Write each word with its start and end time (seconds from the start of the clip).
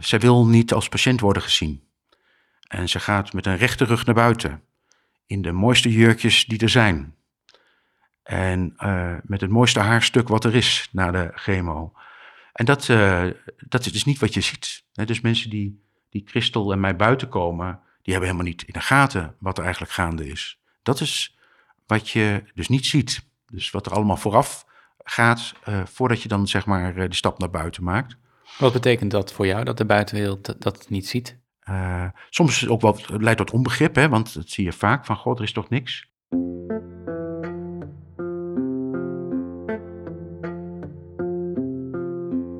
zij 0.00 0.20
wil 0.20 0.46
niet 0.46 0.72
als 0.72 0.88
patiënt 0.88 1.20
worden 1.20 1.42
gezien. 1.42 1.84
En 2.68 2.88
ze 2.88 3.00
gaat 3.00 3.32
met 3.32 3.46
een 3.46 3.56
rechte 3.56 3.84
rug 3.84 4.04
naar 4.06 4.14
buiten. 4.14 4.62
In 5.26 5.42
de 5.42 5.52
mooiste 5.52 5.92
jurkjes 5.92 6.44
die 6.44 6.58
er 6.58 6.68
zijn. 6.68 7.14
En 8.22 8.74
uh, 8.78 9.14
met 9.22 9.40
het 9.40 9.50
mooiste 9.50 9.80
haarstuk 9.80 10.28
wat 10.28 10.44
er 10.44 10.54
is 10.54 10.88
na 10.92 11.10
de 11.10 11.30
chemo. 11.34 11.92
En 12.52 12.64
dat, 12.64 12.88
uh, 12.88 13.24
dat 13.68 13.86
is 13.86 13.92
dus 13.92 14.04
niet 14.04 14.18
wat 14.18 14.34
je 14.34 14.40
ziet. 14.40 14.84
Dus 14.92 15.20
mensen 15.20 15.50
die, 15.50 15.84
die 16.10 16.22
Christel 16.26 16.72
en 16.72 16.80
mij 16.80 16.96
buiten 16.96 17.28
komen, 17.28 17.80
die 18.02 18.12
hebben 18.12 18.30
helemaal 18.30 18.50
niet 18.52 18.62
in 18.62 18.72
de 18.72 18.80
gaten 18.80 19.36
wat 19.38 19.58
er 19.58 19.64
eigenlijk 19.64 19.92
gaande 19.92 20.28
is. 20.28 20.60
Dat 20.82 21.00
is 21.00 21.38
wat 21.86 22.10
je 22.10 22.44
dus 22.54 22.68
niet 22.68 22.86
ziet. 22.86 23.24
Dus 23.46 23.70
wat 23.70 23.86
er 23.86 23.92
allemaal 23.92 24.16
vooraf 24.16 24.66
gaat, 25.04 25.54
uh, 25.68 25.80
voordat 25.84 26.22
je 26.22 26.28
dan 26.28 26.48
zeg 26.48 26.66
maar 26.66 27.08
de 27.08 27.14
stap 27.14 27.38
naar 27.38 27.50
buiten 27.50 27.84
maakt. 27.84 28.16
Wat 28.58 28.72
betekent 28.72 29.10
dat 29.10 29.32
voor 29.32 29.46
jou, 29.46 29.64
dat 29.64 29.78
de 29.78 29.84
buitenwereld 29.84 30.62
dat, 30.62 30.86
niet 30.88 31.08
ziet? 31.08 31.38
Uh, 31.70 32.04
soms 32.30 32.68
ook 32.68 32.80
wel, 32.80 32.98
leidt 33.06 33.38
tot 33.38 33.50
onbegrip, 33.50 33.94
hè, 33.94 34.08
want 34.08 34.34
dat 34.34 34.48
zie 34.48 34.64
je 34.64 34.72
vaak 34.72 35.04
van, 35.04 35.16
god, 35.16 35.38
er 35.38 35.44
is 35.44 35.52
toch 35.52 35.68
niks. 35.68 36.08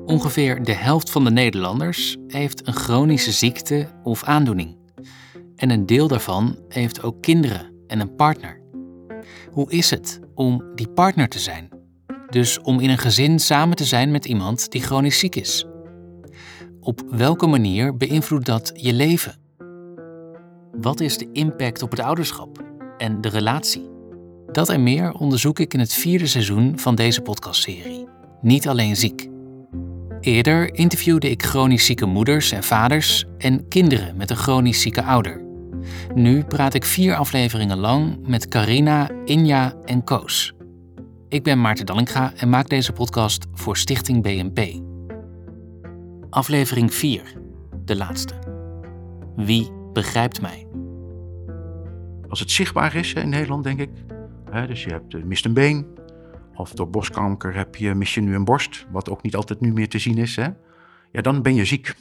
Ongeveer 0.05 0.63
de 0.63 0.73
helft 0.73 1.11
van 1.11 1.23
de 1.23 1.31
Nederlanders 1.31 2.17
heeft 2.27 2.67
een 2.67 2.73
chronische 2.73 3.31
ziekte 3.31 3.87
of 4.03 4.23
aandoening. 4.23 4.77
En 5.55 5.69
een 5.69 5.85
deel 5.85 6.07
daarvan 6.07 6.57
heeft 6.67 7.03
ook 7.03 7.21
kinderen 7.21 7.73
en 7.87 7.99
een 7.99 8.15
partner. 8.15 8.61
Hoe 9.51 9.71
is 9.71 9.89
het 9.89 10.19
om 10.35 10.63
die 10.75 10.89
partner 10.89 11.29
te 11.29 11.39
zijn? 11.39 11.69
Dus 12.29 12.61
om 12.61 12.79
in 12.79 12.89
een 12.89 12.97
gezin 12.97 13.39
samen 13.39 13.75
te 13.75 13.85
zijn 13.85 14.11
met 14.11 14.25
iemand 14.25 14.71
die 14.71 14.81
chronisch 14.81 15.19
ziek 15.19 15.35
is. 15.35 15.65
Op 16.87 17.01
welke 17.09 17.47
manier 17.47 17.97
beïnvloedt 17.97 18.45
dat 18.45 18.71
je 18.73 18.93
leven? 18.93 19.35
Wat 20.71 20.99
is 20.99 21.17
de 21.17 21.29
impact 21.31 21.81
op 21.81 21.91
het 21.91 21.99
ouderschap 21.99 22.63
en 22.97 23.21
de 23.21 23.29
relatie? 23.29 23.89
Dat 24.51 24.69
en 24.69 24.83
meer 24.83 25.11
onderzoek 25.11 25.59
ik 25.59 25.73
in 25.73 25.79
het 25.79 25.93
vierde 25.93 26.27
seizoen 26.27 26.79
van 26.79 26.95
deze 26.95 27.21
podcastserie. 27.21 28.07
Niet 28.41 28.67
alleen 28.67 28.95
ziek. 28.95 29.29
Eerder 30.19 30.73
interviewde 30.73 31.29
ik 31.29 31.43
chronisch 31.43 31.85
zieke 31.85 32.05
moeders 32.05 32.51
en 32.51 32.63
vaders 32.63 33.25
en 33.37 33.67
kinderen 33.67 34.17
met 34.17 34.29
een 34.29 34.35
chronisch 34.37 34.81
zieke 34.81 35.03
ouder. 35.03 35.45
Nu 36.15 36.43
praat 36.43 36.73
ik 36.73 36.85
vier 36.85 37.15
afleveringen 37.15 37.77
lang 37.77 38.27
met 38.27 38.47
Carina, 38.47 39.09
Inja 39.25 39.73
en 39.85 40.03
Koos. 40.03 40.53
Ik 41.29 41.43
ben 41.43 41.61
Maarten 41.61 41.85
Dallinga 41.85 42.33
en 42.35 42.49
maak 42.49 42.69
deze 42.69 42.91
podcast 42.91 43.45
voor 43.53 43.77
Stichting 43.77 44.21
BNP. 44.21 44.86
Aflevering 46.29 46.93
4, 46.93 47.33
de 47.85 47.95
laatste. 47.95 48.33
Wie 49.35 49.71
begrijpt 49.93 50.41
mij? 50.41 50.67
Als 52.29 52.39
het 52.39 52.51
zichtbaar 52.51 52.95
is 52.95 53.13
in 53.13 53.29
Nederland, 53.29 53.63
denk 53.63 53.79
ik. 53.79 53.89
Hè, 54.51 54.67
dus 54.67 54.83
je 54.83 54.89
hebt 54.89 55.13
uh, 55.13 55.23
mist 55.23 55.45
een 55.45 55.53
been. 55.53 55.87
Of 56.53 56.71
door 56.71 56.89
borstkanker 56.89 57.55
heb 57.55 57.75
je, 57.75 57.95
mis 57.95 58.13
je 58.13 58.21
nu 58.21 58.35
een 58.35 58.43
borst. 58.43 58.85
Wat 58.91 59.09
ook 59.09 59.21
niet 59.21 59.35
altijd 59.35 59.59
nu 59.59 59.73
meer 59.73 59.89
te 59.89 59.99
zien 59.99 60.17
is. 60.17 60.35
Hè? 60.35 60.47
Ja, 61.11 61.21
dan 61.21 61.41
ben 61.41 61.55
je 61.55 61.65
ziek. 61.65 61.95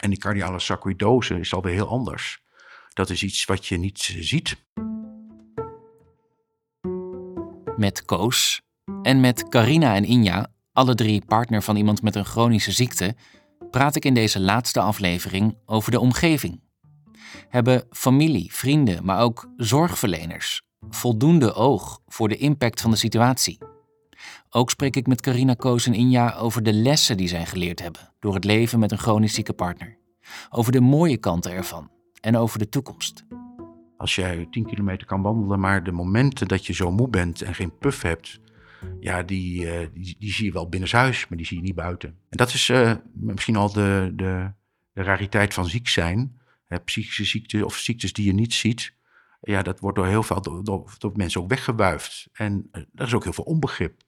En 0.00 0.10
die 0.10 0.18
cardiale 0.18 0.58
sarcoïdose 0.58 1.38
is 1.38 1.54
alweer 1.54 1.74
heel 1.74 1.88
anders. 1.88 2.42
Dat 2.88 3.10
is 3.10 3.22
iets 3.22 3.44
wat 3.44 3.66
je 3.66 3.78
niet 3.78 3.98
ziet. 4.20 4.56
Met 7.76 8.04
Koos 8.04 8.62
en 9.02 9.20
met 9.20 9.48
Carina 9.48 9.94
en 9.94 10.04
Inja 10.04 10.51
alle 10.72 10.94
drie 10.94 11.24
partner 11.26 11.62
van 11.62 11.76
iemand 11.76 12.02
met 12.02 12.16
een 12.16 12.24
chronische 12.24 12.72
ziekte, 12.72 13.14
praat 13.70 13.96
ik 13.96 14.04
in 14.04 14.14
deze 14.14 14.40
laatste 14.40 14.80
aflevering 14.80 15.56
over 15.66 15.90
de 15.90 16.00
omgeving. 16.00 16.60
Hebben 17.48 17.84
familie, 17.90 18.54
vrienden, 18.54 19.04
maar 19.04 19.20
ook 19.20 19.48
zorgverleners 19.56 20.62
voldoende 20.90 21.54
oog 21.54 22.00
voor 22.06 22.28
de 22.28 22.36
impact 22.36 22.80
van 22.80 22.90
de 22.90 22.96
situatie? 22.96 23.58
Ook 24.50 24.70
spreek 24.70 24.96
ik 24.96 25.06
met 25.06 25.20
Carina 25.20 25.54
Koos 25.54 25.86
en 25.86 25.94
Inja 25.94 26.34
over 26.34 26.62
de 26.62 26.72
lessen 26.72 27.16
die 27.16 27.28
zij 27.28 27.46
geleerd 27.46 27.82
hebben 27.82 28.12
door 28.18 28.34
het 28.34 28.44
leven 28.44 28.78
met 28.78 28.92
een 28.92 28.98
chronisch 28.98 29.34
zieke 29.34 29.52
partner. 29.52 29.98
Over 30.50 30.72
de 30.72 30.80
mooie 30.80 31.16
kanten 31.16 31.52
ervan 31.52 31.90
en 32.20 32.36
over 32.36 32.58
de 32.58 32.68
toekomst. 32.68 33.24
Als 33.96 34.14
jij 34.14 34.46
10 34.50 34.66
kilometer 34.66 35.06
kan 35.06 35.22
wandelen, 35.22 35.60
maar 35.60 35.84
de 35.84 35.92
momenten 35.92 36.48
dat 36.48 36.66
je 36.66 36.72
zo 36.72 36.90
moe 36.90 37.08
bent 37.08 37.42
en 37.42 37.54
geen 37.54 37.78
puff 37.78 38.02
hebt, 38.02 38.40
ja, 39.00 39.22
die, 39.22 39.64
uh, 39.64 39.86
die, 39.94 40.16
die, 40.18 40.32
zie 40.32 40.44
je 40.44 40.52
wel 40.52 40.68
binnenshuis, 40.68 41.28
maar 41.28 41.38
die 41.38 41.46
zie 41.46 41.56
je 41.56 41.62
niet 41.62 41.74
buiten. 41.74 42.08
En 42.08 42.36
dat 42.36 42.52
is 42.52 42.68
uh, 42.68 42.94
misschien 43.12 43.56
al 43.56 43.72
de, 43.72 44.12
de, 44.14 44.52
de, 44.92 45.02
rariteit 45.02 45.54
van 45.54 45.66
ziek 45.66 45.88
zijn. 45.88 46.40
Hè, 46.66 46.80
psychische 46.80 47.24
ziekten 47.24 47.64
of 47.64 47.76
ziektes 47.76 48.12
die 48.12 48.26
je 48.26 48.32
niet 48.32 48.54
ziet. 48.54 48.94
Ja, 49.40 49.62
dat 49.62 49.80
wordt 49.80 49.96
door 49.96 50.06
heel 50.06 50.22
veel 50.22 50.42
door, 50.42 50.94
door, 50.98 51.12
mensen 51.14 51.40
ook 51.40 51.48
weggewuifd. 51.48 52.28
En 52.32 52.68
uh, 52.72 52.82
er 52.94 53.06
is 53.06 53.14
ook 53.14 53.24
heel 53.24 53.32
veel 53.32 53.44
onbegrip. 53.44 54.02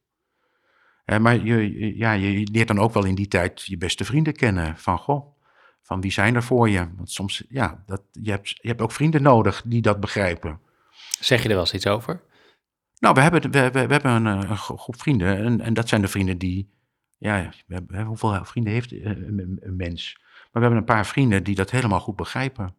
maar 1.21 1.45
je, 1.45 1.97
ja, 1.97 2.13
je 2.13 2.49
leert 2.53 2.69
dan 2.69 2.79
ook 2.79 2.95
wel 2.95 3.05
in 3.05 3.15
die 3.15 3.29
tijd 3.29 3.63
je 3.63 3.77
beste 3.77 4.05
vrienden 4.05 4.33
kennen. 4.33 4.77
Van 4.77 4.99
goh, 4.99 5.34
van 5.83 6.01
wie 6.01 6.13
zijn 6.13 6.34
er 6.34 6.43
voor 6.43 6.69
je? 6.69 6.89
Want 6.97 7.11
soms, 7.11 7.45
ja, 7.49 7.83
dat, 7.87 8.03
je, 8.13 8.31
hebt, 8.31 8.49
je 8.49 8.69
hebt 8.69 8.81
ook 8.81 8.93
vrienden 8.93 9.23
nodig 9.23 9.63
die 9.67 9.83
dat 9.83 10.01
begrijpen. 10.01 10.61
Zeg 11.21 11.43
je 11.43 11.49
er 11.49 11.55
wel 11.55 11.65
eens 11.65 11.75
iets 11.75 11.87
over? 11.87 12.23
Nou, 13.04 13.16
we 13.16 13.22
hebben, 13.22 13.50
we, 13.50 13.70
we, 13.70 13.78
hebben 13.78 14.10
een, 14.10 14.26
een, 14.26 14.56
groep 14.56 15.00
vrienden 15.00 15.37
en, 15.37 15.60
en 15.60 15.75
dat 15.75 15.88
zijn 15.88 16.00
de 16.00 16.09
vrienden 16.09 16.38
die, 16.38 16.70
ja, 17.16 17.50
we 17.66 18.03
hoeveel 18.03 18.44
vrienden 18.44 18.72
heeft 18.72 18.92
een, 18.92 19.59
een, 19.60 19.76
mens? 19.76 20.16
Maar 20.19 20.48
we 20.53 20.60
hebben 20.60 20.78
een 20.78 20.84
paar 20.84 21.06
vrienden 21.06 21.44
die 21.44 21.54
dat 21.54 21.70
helemaal 21.70 22.00
goed 22.00 22.16
begrijpen. 22.16 22.75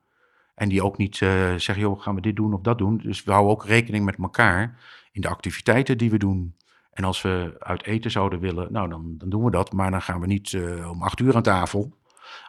En 0.55 0.69
die 0.69 0.83
ook 0.83 0.97
niet 0.97 1.15
zeggen, 1.15 1.79
joh, 1.79 2.01
gaan 2.01 2.15
we 2.15 2.21
dit 2.21 2.35
doen 2.35 2.53
of 2.53 2.61
dat 2.61 2.77
doen. 2.77 2.97
Dus 2.97 3.23
we 3.23 3.31
houden 3.31 3.51
ook 3.51 3.65
rekening 3.65 4.05
met 4.05 4.17
elkaar 4.17 4.79
in 5.11 5.21
de 5.21 5.27
activiteiten 5.27 5.97
die 5.97 6.09
we 6.09 6.17
doen. 6.17 6.55
En 6.91 7.03
als 7.03 7.21
we 7.21 7.55
uit 7.59 7.83
eten 7.83 8.11
zouden 8.11 8.39
willen, 8.39 8.71
nou, 8.71 8.89
dan, 8.89 9.15
dan 9.17 9.29
doen 9.29 9.43
we 9.43 9.51
dat. 9.51 9.73
Maar 9.73 9.91
dan 9.91 10.01
gaan 10.01 10.19
we 10.19 10.27
niet 10.27 10.57
om 10.89 11.03
acht 11.03 11.19
uur 11.19 11.35
aan 11.35 11.41
tafel, 11.41 11.97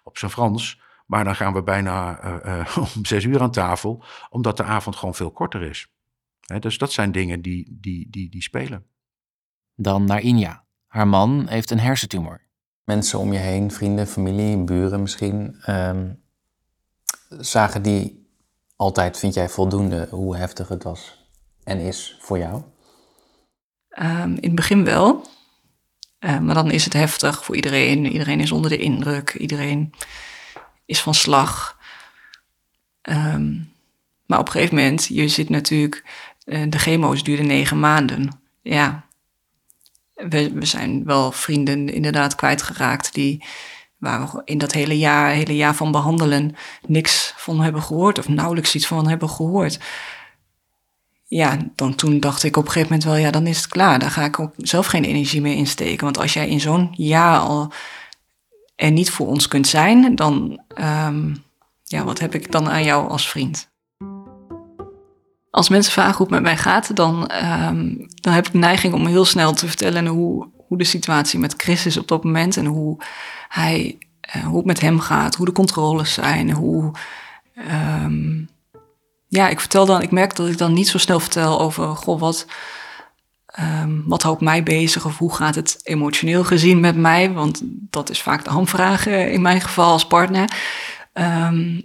op 0.03 0.19
zijn 0.19 0.31
Frans. 0.31 0.81
Maar 1.06 1.25
dan 1.25 1.37
gaan 1.37 1.53
we 1.53 1.62
bijna 1.62 2.20
om 2.94 3.04
zes 3.04 3.25
uur 3.25 3.41
aan 3.41 3.50
tafel, 3.50 4.04
omdat 4.31 4.56
de 4.56 4.62
avond 4.62 4.97
gewoon 4.97 5.14
veel 5.14 5.31
korter 5.31 5.62
is 5.62 5.94
dus 6.47 6.79
dat 6.79 6.93
zijn 6.93 7.12
dingen 7.12 7.43
die, 7.43 7.79
die, 7.81 8.11
die, 8.11 8.31
die 8.31 8.43
spelen. 8.43 8.87
Dan 9.75 10.05
naar 10.05 10.21
Inja. 10.21 10.65
Haar 10.87 11.09
man 11.09 11.47
heeft 11.49 11.71
een 11.71 11.81
hersentumor. 11.81 12.41
Mensen 12.84 13.19
om 13.19 13.33
je 13.33 13.39
heen, 13.39 13.71
vrienden, 13.71 14.07
familie, 14.07 14.65
buren 14.65 15.01
misschien, 15.01 15.62
um, 15.71 16.23
zagen 17.29 17.83
die 17.83 18.29
altijd, 18.77 19.19
vind 19.19 19.35
jij, 19.35 19.49
voldoende 19.49 20.09
hoe 20.11 20.37
heftig 20.37 20.69
het 20.69 20.83
was 20.83 21.31
en 21.65 21.79
is 21.79 22.17
voor 22.21 22.39
jou? 22.39 22.62
Um, 23.99 24.35
in 24.35 24.47
het 24.47 24.55
begin 24.55 24.85
wel. 24.85 25.27
Uh, 26.21 26.39
maar 26.39 26.55
dan 26.55 26.71
is 26.71 26.85
het 26.85 26.93
heftig 26.93 27.45
voor 27.45 27.56
iedereen. 27.56 28.06
Iedereen 28.06 28.41
is 28.41 28.53
onder 28.53 28.71
de 28.71 28.77
indruk. 28.77 29.35
Iedereen 29.35 29.93
is 30.85 31.03
van 31.03 31.15
slag. 31.15 31.79
Um, 33.03 33.73
maar 34.27 34.39
op 34.39 34.47
een 34.47 34.53
gegeven 34.53 34.75
moment, 34.75 35.06
je 35.06 35.29
zit 35.29 35.49
natuurlijk 35.49 36.05
de 36.47 36.79
chemo's 36.79 37.23
duurden 37.23 37.47
negen 37.47 37.81
maanden. 37.81 38.41
Ja, 38.62 39.07
we, 40.15 40.53
we 40.53 40.65
zijn 40.65 41.05
wel 41.05 41.33
vrienden 41.33 41.89
inderdaad 41.89 42.34
kwijtgeraakt 42.34 43.15
die 43.15 43.45
waar 43.97 44.21
we 44.21 44.43
in 44.45 44.59
dat 44.59 44.73
hele 44.73 44.99
jaar, 44.99 45.31
hele 45.31 45.56
jaar 45.56 45.75
van 45.75 45.93
behandelen 45.93 46.56
niks 46.87 47.35
van 47.37 47.61
hebben 47.61 47.83
gehoord 47.83 48.19
of 48.19 48.29
nauwelijks 48.29 48.75
iets 48.75 48.87
van 48.87 49.09
hebben 49.09 49.31
gehoord. 49.31 49.79
Ja, 51.25 51.56
dan 51.75 51.95
toen 51.95 52.21
dacht 52.21 52.43
ik 52.43 52.56
op 52.56 52.65
een 52.65 52.71
gegeven 52.71 52.93
moment 52.93 53.09
wel, 53.09 53.17
ja, 53.25 53.31
dan 53.31 53.47
is 53.47 53.56
het 53.56 53.69
klaar. 53.69 53.99
Daar 53.99 54.11
ga 54.11 54.25
ik 54.25 54.39
ook 54.39 54.53
zelf 54.56 54.87
geen 54.87 55.05
energie 55.05 55.41
meer 55.41 55.56
in 55.56 55.67
steken. 55.67 56.05
Want 56.05 56.19
als 56.19 56.33
jij 56.33 56.49
in 56.49 56.61
zo'n 56.61 56.89
jaar 56.93 57.39
al 57.39 57.73
er 58.77 58.91
niet 58.91 59.11
voor 59.11 59.27
ons 59.27 59.49
kunt 59.49 59.67
zijn, 59.67 60.15
dan, 60.15 60.62
um, 60.81 61.44
ja, 61.85 62.05
wat 62.05 62.19
heb 62.19 62.35
ik 62.35 62.53
dan 62.53 62.69
aan 62.69 62.85
jou 62.85 63.09
als 63.09 63.29
vriend? 63.29 63.70
Als 65.56 65.69
mensen 65.69 65.93
vragen 65.93 66.17
hoe 66.17 66.26
het 66.26 66.35
met 66.35 66.43
mij 66.43 66.56
gaat, 66.56 66.97
dan, 66.97 67.31
um, 67.44 68.06
dan 68.14 68.32
heb 68.32 68.47
ik 68.47 68.53
de 68.53 68.58
neiging 68.58 68.94
om 68.94 69.06
heel 69.06 69.25
snel 69.25 69.53
te 69.53 69.67
vertellen 69.67 70.06
hoe, 70.06 70.49
hoe 70.67 70.79
de 70.79 70.85
situatie 70.85 71.38
met 71.38 71.55
Chris 71.56 71.87
is 71.87 71.97
op 71.97 72.08
dat 72.08 72.25
moment 72.25 72.56
en 72.56 72.64
hoe, 72.64 72.99
hij, 73.49 73.99
uh, 74.37 74.44
hoe 74.44 74.56
het 74.56 74.67
met 74.67 74.81
hem 74.81 75.00
gaat, 75.00 75.35
hoe 75.35 75.47
de 75.47 75.53
controles 75.53 76.12
zijn, 76.12 76.50
hoe. 76.50 76.93
Um, 78.05 78.49
ja, 79.29 79.49
ik 79.49 79.61
vertel 79.61 79.87
dan, 79.87 80.03
ik 80.03 80.11
merk 80.11 80.37
dat 80.37 80.49
ik 80.49 80.58
dan 80.58 80.73
niet 80.73 80.88
zo 80.88 80.99
snel 80.99 81.20
vertel 81.20 81.61
over, 81.61 81.97
goh, 81.97 82.20
wat, 82.20 82.47
um, 83.61 84.03
wat 84.06 84.23
houdt 84.23 84.41
mij 84.41 84.62
bezig 84.62 85.05
of 85.05 85.19
hoe 85.19 85.35
gaat 85.35 85.55
het 85.55 85.81
emotioneel 85.82 86.44
gezien 86.44 86.81
met 86.81 86.97
mij, 86.97 87.32
want 87.32 87.61
dat 87.64 88.11
is 88.11 88.23
vaak 88.23 88.44
de 88.44 88.50
hamvraag 88.50 89.06
in 89.06 89.43
mijn 89.43 89.61
geval 89.61 89.91
als 89.91 90.06
partner. 90.06 90.50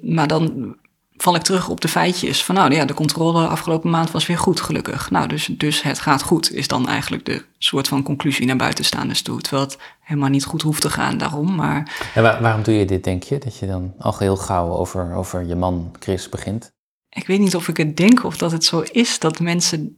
maar 0.02 0.28
dan 0.28 0.76
val 1.22 1.36
ik 1.36 1.42
terug 1.42 1.70
op 1.70 1.82
de 1.82 1.88
feitjes. 1.88 2.44
Van 2.44 2.56
nou 2.56 2.74
ja, 2.74 2.86
de 2.86 2.94
controle 2.94 3.48
afgelopen 3.48 3.90
maand 3.90 4.12
was 4.12 4.26
weer 4.26 4.38
goed, 4.38 4.62
gelukkig. 4.62 5.10
Nou, 5.10 5.28
dus, 5.28 5.46
dus 5.46 5.82
het 5.82 6.00
gaat 6.00 6.22
goed, 6.22 6.52
is 6.52 6.68
dan 6.68 6.88
eigenlijk 6.88 7.26
de 7.26 7.46
soort 7.58 7.88
van 7.88 8.04
conclusie 8.04 8.46
naar 8.46 8.56
buitenstaanders 8.56 9.22
toe. 9.22 9.42
Terwijl 9.42 9.64
het 9.64 9.78
helemaal 10.00 10.30
niet 10.30 10.46
goed 10.46 10.62
hoeft 10.62 10.82
te 10.82 10.90
gaan 10.90 11.18
daarom. 11.18 11.56
Maar... 11.56 12.10
En 12.14 12.24
waarom 12.24 12.64
doe 12.64 12.74
je 12.74 12.86
dit, 12.86 13.04
denk 13.04 13.24
je? 13.24 13.38
Dat 13.38 13.58
je 13.58 13.68
dan 13.68 13.94
al 14.00 14.18
heel 14.18 14.38
gauw 14.38 14.70
over, 14.70 15.14
over 15.14 15.46
je 15.46 15.56
man 15.56 15.96
Chris 16.00 16.30
begint? 16.30 16.72
Ik 17.10 17.28
weet 17.28 17.40
niet 17.40 17.56
of 17.56 17.68
ik 17.68 17.78
het 17.78 17.98
denk 17.98 18.24
of 18.24 18.38
dat 18.38 18.52
het 18.52 18.64
zo 18.64 18.84
is 18.92 19.20
dat 19.20 19.40
mensen 19.40 19.98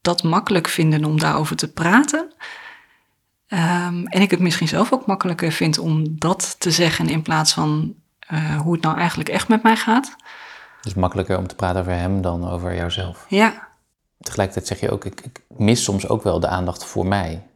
dat 0.00 0.22
makkelijk 0.22 0.68
vinden 0.68 1.04
om 1.04 1.18
daarover 1.18 1.56
te 1.56 1.72
praten. 1.72 2.32
Ehm, 3.46 4.04
en 4.04 4.22
ik 4.22 4.30
het 4.30 4.40
misschien 4.40 4.68
zelf 4.68 4.92
ook 4.92 5.06
makkelijker 5.06 5.52
vind 5.52 5.78
om 5.78 6.18
dat 6.18 6.56
te 6.58 6.70
zeggen 6.70 7.08
in 7.08 7.22
plaats 7.22 7.52
van 7.52 7.94
uh, 8.32 8.60
hoe 8.60 8.72
het 8.72 8.82
nou 8.82 8.96
eigenlijk 8.96 9.28
echt 9.28 9.48
met 9.48 9.62
mij 9.62 9.76
gaat. 9.76 10.16
Dus 10.80 10.94
makkelijker 10.94 11.38
om 11.38 11.46
te 11.46 11.54
praten 11.54 11.80
over 11.80 11.92
hem 11.92 12.22
dan 12.22 12.50
over 12.50 12.74
jouzelf. 12.74 13.26
Ja. 13.28 13.68
Tegelijkertijd 14.20 14.66
zeg 14.66 14.80
je 14.80 14.90
ook, 14.90 15.04
ik, 15.04 15.20
ik 15.20 15.40
mis 15.48 15.84
soms 15.84 16.08
ook 16.08 16.22
wel 16.22 16.40
de 16.40 16.48
aandacht 16.48 16.84
voor 16.84 17.06
mij. 17.06 17.46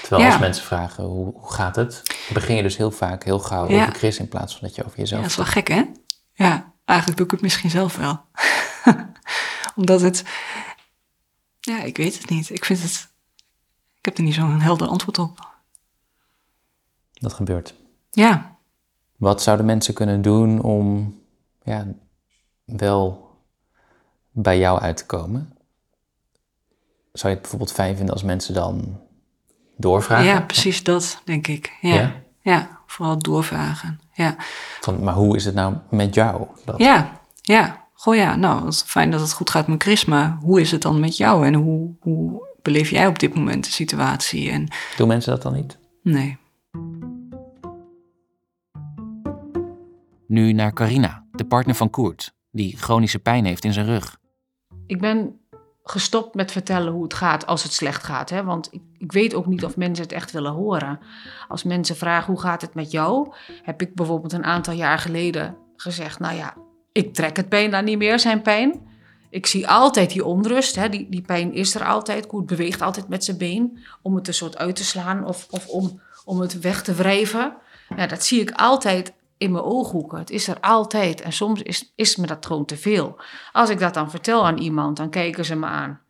Terwijl 0.00 0.30
als 0.30 0.38
mensen 0.38 0.64
vragen, 0.64 1.04
hoe, 1.04 1.32
hoe, 1.34 1.52
gaat 1.52 1.76
het? 1.76 2.02
begin 2.32 2.56
je 2.56 2.62
dus 2.62 2.76
heel 2.76 2.90
vaak 2.90 3.24
heel 3.24 3.38
gauw 3.38 3.64
over 3.64 3.92
Chris 3.92 4.18
in 4.18 4.28
plaats 4.28 4.52
van 4.52 4.66
dat 4.66 4.76
je 4.76 4.84
over 4.84 4.98
jezelf... 4.98 5.20
Ja, 5.20 5.28
dat 5.28 5.38
is 5.38 5.52
wel 5.52 5.62
gek, 5.62 5.68
hè? 5.68 5.84
Ja, 6.32 6.72
eigenlijk 6.84 7.18
doe 7.18 7.26
ik 7.26 7.32
het 7.32 7.42
misschien 7.42 7.70
zelf 7.70 7.96
wel. 7.96 8.24
Omdat 9.76 10.00
het... 10.00 10.24
Ja, 11.60 11.82
ik 11.82 11.96
weet 11.96 12.18
het 12.18 12.30
niet. 12.30 12.50
Ik 12.50 12.64
vind 12.64 12.82
het... 12.82 13.08
Ik 13.98 14.04
heb 14.04 14.16
er 14.16 14.22
niet 14.22 14.34
zo'n 14.34 14.60
helder 14.60 14.88
antwoord 14.88 15.18
op. 15.18 15.54
Dat 17.12 17.32
gebeurt. 17.32 17.74
Ja. 18.10 18.55
Wat 19.16 19.42
zouden 19.42 19.66
mensen 19.66 19.94
kunnen 19.94 20.22
doen 20.22 20.62
om 20.62 21.14
ja, 21.62 21.86
wel 22.64 23.30
bij 24.30 24.58
jou 24.58 24.80
uit 24.80 24.96
te 24.96 25.06
komen? 25.06 25.52
Zou 27.12 27.28
je 27.28 27.28
het 27.28 27.40
bijvoorbeeld 27.40 27.72
fijn 27.72 27.96
vinden 27.96 28.14
als 28.14 28.22
mensen 28.22 28.54
dan 28.54 29.00
doorvragen? 29.76 30.26
Ja, 30.26 30.40
precies 30.40 30.82
dat, 30.82 31.20
denk 31.24 31.46
ik. 31.46 31.76
Ja, 31.80 32.12
ja? 32.40 32.80
vooral 32.86 33.18
doorvragen. 33.18 34.00
Ja. 34.12 34.36
Van, 34.80 35.02
maar 35.04 35.14
hoe 35.14 35.36
is 35.36 35.44
het 35.44 35.54
nou 35.54 35.74
met 35.90 36.14
jou? 36.14 36.46
Dat... 36.64 36.78
Ja, 36.78 37.20
ja. 37.42 37.84
Goh 37.92 38.14
ja, 38.14 38.36
nou, 38.36 38.64
het 38.64 38.74
is 38.74 38.82
fijn 38.82 39.10
dat 39.10 39.20
het 39.20 39.32
goed 39.32 39.50
gaat 39.50 39.66
met 39.66 39.82
Chris, 39.82 40.04
maar 40.04 40.38
hoe 40.40 40.60
is 40.60 40.70
het 40.70 40.82
dan 40.82 41.00
met 41.00 41.16
jou 41.16 41.46
en 41.46 41.54
hoe, 41.54 41.90
hoe 42.00 42.42
beleef 42.62 42.90
jij 42.90 43.06
op 43.06 43.18
dit 43.18 43.34
moment 43.34 43.64
de 43.64 43.70
situatie? 43.70 44.50
En... 44.50 44.68
Doen 44.96 45.08
mensen 45.08 45.32
dat 45.32 45.42
dan 45.42 45.52
niet? 45.52 45.78
Nee. 46.02 46.38
Nu 50.26 50.52
naar 50.52 50.72
Carina, 50.72 51.24
de 51.32 51.44
partner 51.44 51.74
van 51.74 51.90
Koert, 51.90 52.34
die 52.50 52.76
chronische 52.76 53.18
pijn 53.18 53.44
heeft 53.44 53.64
in 53.64 53.72
zijn 53.72 53.86
rug. 53.86 54.16
Ik 54.86 55.00
ben 55.00 55.40
gestopt 55.84 56.34
met 56.34 56.52
vertellen 56.52 56.92
hoe 56.92 57.02
het 57.02 57.14
gaat 57.14 57.46
als 57.46 57.62
het 57.62 57.72
slecht 57.72 58.04
gaat. 58.04 58.30
Hè? 58.30 58.44
Want 58.44 58.68
ik, 58.70 58.82
ik, 58.98 59.12
weet 59.12 59.34
ook 59.34 59.46
niet 59.46 59.64
of 59.64 59.76
mensen 59.76 60.04
het 60.04 60.12
echt 60.12 60.30
willen 60.30 60.52
horen. 60.52 60.98
Als 61.48 61.62
mensen 61.62 61.96
vragen 61.96 62.32
hoe 62.32 62.42
gaat 62.42 62.60
het 62.60 62.74
met 62.74 62.90
jou, 62.90 63.32
heb 63.62 63.82
ik 63.82 63.94
bijvoorbeeld 63.94 64.32
een 64.32 64.44
aantal 64.44 64.74
jaar 64.74 64.98
geleden 64.98 65.56
gezegd: 65.76 66.18
Nou 66.18 66.36
ja, 66.36 66.54
ik 66.92 67.14
trek 67.14 67.36
het 67.36 67.50
dan 67.50 67.84
niet 67.84 67.98
meer, 67.98 68.18
zijn 68.18 68.42
pijn. 68.42 68.80
Ik 69.30 69.46
zie 69.46 69.68
altijd 69.68 70.10
die 70.10 70.24
onrust. 70.24 70.76
Hè? 70.76 70.88
Die, 70.88 71.06
die 71.10 71.22
pijn 71.22 71.52
is 71.52 71.74
er 71.74 71.84
altijd. 71.84 72.26
Koert 72.26 72.46
beweegt 72.46 72.82
altijd 72.82 73.08
met 73.08 73.24
zijn 73.24 73.38
been 73.38 73.78
om 74.02 74.14
het 74.14 74.28
een 74.28 74.34
soort 74.34 74.58
uit 74.58 74.76
te 74.76 74.84
slaan 74.84 75.24
of, 75.24 75.46
of 75.50 75.66
om, 75.66 76.00
om 76.24 76.40
het 76.40 76.60
weg 76.60 76.82
te 76.82 76.94
wrijven. 76.94 77.56
Ja, 77.96 78.06
dat 78.06 78.24
zie 78.24 78.40
ik 78.40 78.50
altijd 78.50 79.12
in 79.38 79.52
mijn 79.52 79.64
ooghoeken. 79.64 80.18
Het 80.18 80.30
is 80.30 80.48
er 80.48 80.60
altijd. 80.60 81.20
En 81.20 81.32
soms 81.32 81.62
is, 81.62 81.92
is 81.94 82.16
me 82.16 82.26
dat 82.26 82.46
gewoon 82.46 82.64
te 82.64 82.76
veel. 82.76 83.16
Als 83.52 83.70
ik 83.70 83.78
dat 83.78 83.94
dan 83.94 84.10
vertel 84.10 84.46
aan 84.46 84.58
iemand, 84.58 84.96
dan 84.96 85.10
kijken 85.10 85.44
ze 85.44 85.56
me 85.56 85.66
aan. 85.66 86.00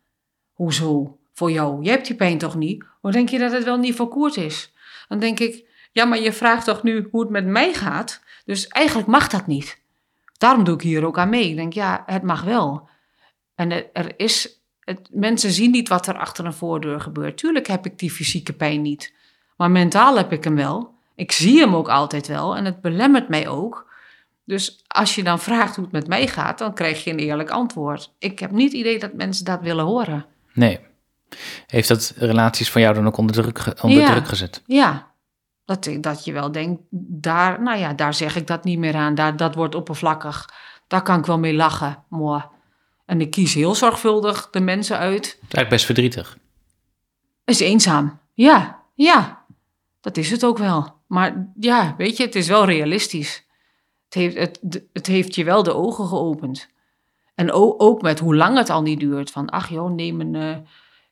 Hoezo? 0.52 1.19
Voor 1.32 1.50
jou? 1.50 1.82
Je 1.82 1.90
hebt 1.90 2.06
die 2.06 2.17
pijn 2.17 2.38
toch 2.38 2.55
niet? 2.55 2.84
Hoe 3.00 3.12
denk 3.12 3.28
je 3.28 3.38
dat 3.38 3.52
het 3.52 3.64
wel 3.64 3.76
niet 3.76 3.94
voor 3.94 4.08
Koert 4.08 4.37
is? 4.37 4.73
Dan 5.08 5.19
denk 5.19 5.40
ik, 5.40 5.64
ja, 5.93 6.05
maar 6.05 6.20
je 6.20 6.32
vraagt 6.32 6.64
toch 6.64 6.82
nu 6.82 7.08
hoe 7.11 7.20
het 7.20 7.31
met 7.31 7.46
mij 7.46 7.75
gaat? 7.75 8.23
Dus 8.44 8.69
eigenlijk 8.69 9.08
mag 9.08 9.28
dat 9.28 9.46
niet. 9.46 9.81
Daarom 10.38 10.64
doe 10.64 10.75
ik 10.75 10.82
hier 10.82 11.05
ook 11.05 11.19
aan 11.19 11.28
mee. 11.28 11.49
Ik 11.49 11.56
denk, 11.56 11.73
ja, 11.73 12.02
het 12.06 12.23
mag 12.23 12.43
wel. 12.43 12.88
En 13.55 13.93
er 13.93 14.14
is, 14.17 14.61
het, 14.81 15.08
mensen 15.11 15.50
zien 15.50 15.70
niet 15.70 15.88
wat 15.88 16.06
er 16.06 16.19
achter 16.19 16.44
een 16.44 16.52
voordeur 16.52 17.00
gebeurt. 17.00 17.37
Tuurlijk 17.37 17.67
heb 17.67 17.87
ik 17.87 17.99
die 17.99 18.11
fysieke 18.11 18.52
pijn 18.52 18.82
niet. 18.82 19.14
Maar 19.56 19.70
mentaal 19.70 20.17
heb 20.17 20.32
ik 20.32 20.44
hem 20.44 20.55
wel. 20.55 20.94
Ik 21.17 21.33
zie 21.33 21.59
hem 21.61 21.75
ook 21.75 21.89
altijd 21.89 22.27
wel 22.27 22.57
en 22.57 22.65
het 22.65 22.81
belemmert 22.81 23.29
mij 23.29 23.49
ook. 23.49 23.87
Dus 24.45 24.85
als 24.87 25.15
je 25.15 25.23
dan 25.25 25.41
vraagt 25.41 25.75
hoe 25.75 25.85
het 25.85 25.93
met 25.93 26.07
mij 26.07 26.27
gaat, 26.27 26.59
dan 26.59 26.75
krijg 26.75 27.05
je 27.05 27.11
een 27.11 27.19
eerlijk 27.19 27.51
antwoord. 27.51 28.15
Ik 28.19 28.39
heb 28.39 28.51
niet 28.51 28.73
het 28.73 28.81
idee 28.81 28.99
dat 28.99 29.13
mensen 29.13 29.45
dat 29.45 29.61
willen 29.61 29.85
horen. 29.85 30.27
Nee. 30.53 30.81
Heeft 31.67 31.89
dat 31.89 32.15
relaties 32.17 32.71
van 32.71 32.81
jou 32.81 32.95
dan 32.95 33.07
ook 33.07 33.17
onder 33.17 33.35
druk, 33.35 33.83
onder 33.83 34.07
druk 34.07 34.29
gezet? 34.29 34.63
Ja. 34.67 35.15
Dat, 35.65 35.89
dat 36.01 36.25
je 36.25 36.33
wel 36.33 36.53
denkt, 36.53 36.83
daar, 36.91 37.62
nou 37.62 37.79
ja, 37.79 37.93
daar 37.93 38.15
zeg 38.15 38.37
ik 38.37 38.47
dat 38.47 38.65
niet 38.65 38.79
meer 38.79 38.95
aan. 38.95 39.15
Daar, 39.15 39.37
dat 39.37 39.55
wordt 39.55 39.75
oppervlakkig. 39.75 40.49
Daar 40.87 41.03
kan 41.03 41.19
ik 41.19 41.27
wel 41.27 41.39
mee 41.39 41.55
lachen. 41.55 42.05
Mooi. 42.09 42.43
En 43.07 43.21
ik 43.21 43.31
kies 43.31 43.55
heel 43.55 43.75
zorgvuldig 43.75 44.51
de 44.51 44.61
mensen 44.61 44.99
uit. 44.99 45.25
Het 45.25 45.35
is 45.35 45.41
eigenlijk 45.41 45.69
best 45.69 45.85
verdrietig. 45.85 46.39
Is 47.45 47.61
eenzaam. 47.61 48.19
Ja, 48.33 48.83
ja. 48.95 49.45
Dat 50.01 50.17
is 50.17 50.31
het 50.31 50.45
ook 50.45 50.59
wel. 50.59 50.96
Maar 51.06 51.53
ja, 51.55 51.94
weet 51.97 52.17
je, 52.17 52.23
het 52.25 52.35
is 52.35 52.49
wel 52.49 52.64
realistisch. 52.64 53.47
Het 54.05 54.14
heeft, 54.14 54.37
het, 54.37 54.85
het 54.93 55.06
heeft 55.06 55.35
je 55.35 55.44
wel 55.44 55.62
de 55.62 55.75
ogen 55.75 56.06
geopend. 56.06 56.69
En 57.35 57.53
ook 57.53 58.03
met 58.03 58.19
hoe 58.19 58.37
lang 58.37 58.56
het 58.56 58.70
al 58.70 58.82
niet 58.82 59.00
duurt. 59.00 59.31
Van, 59.31 59.49
ach 59.49 59.69
joh, 59.69 59.91
neem 59.91 60.20
een, 60.20 60.35
uh, 60.35 60.56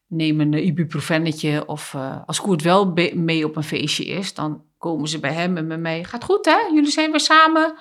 neem 0.06 0.40
een 0.40 0.66
ibuprofennetje. 0.66 1.66
Of 1.66 1.92
uh, 1.92 2.16
als 2.26 2.40
Koert 2.40 2.62
wel 2.62 2.92
mee 3.14 3.44
op 3.44 3.56
een 3.56 3.62
feestje 3.62 4.06
is, 4.06 4.34
dan 4.34 4.64
komen 4.78 5.08
ze 5.08 5.20
bij 5.20 5.32
hem 5.32 5.56
en 5.56 5.68
bij 5.68 5.78
mij. 5.78 6.04
Gaat 6.04 6.24
goed 6.24 6.44
hè, 6.44 6.58
jullie 6.72 6.90
zijn 6.90 7.10
weer 7.10 7.20
samen. 7.20 7.74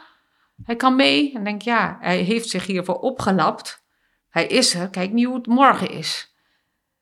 Hij 0.63 0.75
kan 0.75 0.95
mee. 0.95 1.33
En 1.33 1.43
denk, 1.43 1.61
ja, 1.61 1.97
hij 1.99 2.17
heeft 2.17 2.49
zich 2.49 2.65
hiervoor 2.65 2.99
opgelapt. 2.99 3.83
Hij 4.29 4.47
is 4.47 4.73
er, 4.73 4.89
kijk 4.89 5.11
niet 5.11 5.25
hoe 5.25 5.35
het 5.35 5.47
morgen 5.47 5.89
is. 5.89 6.35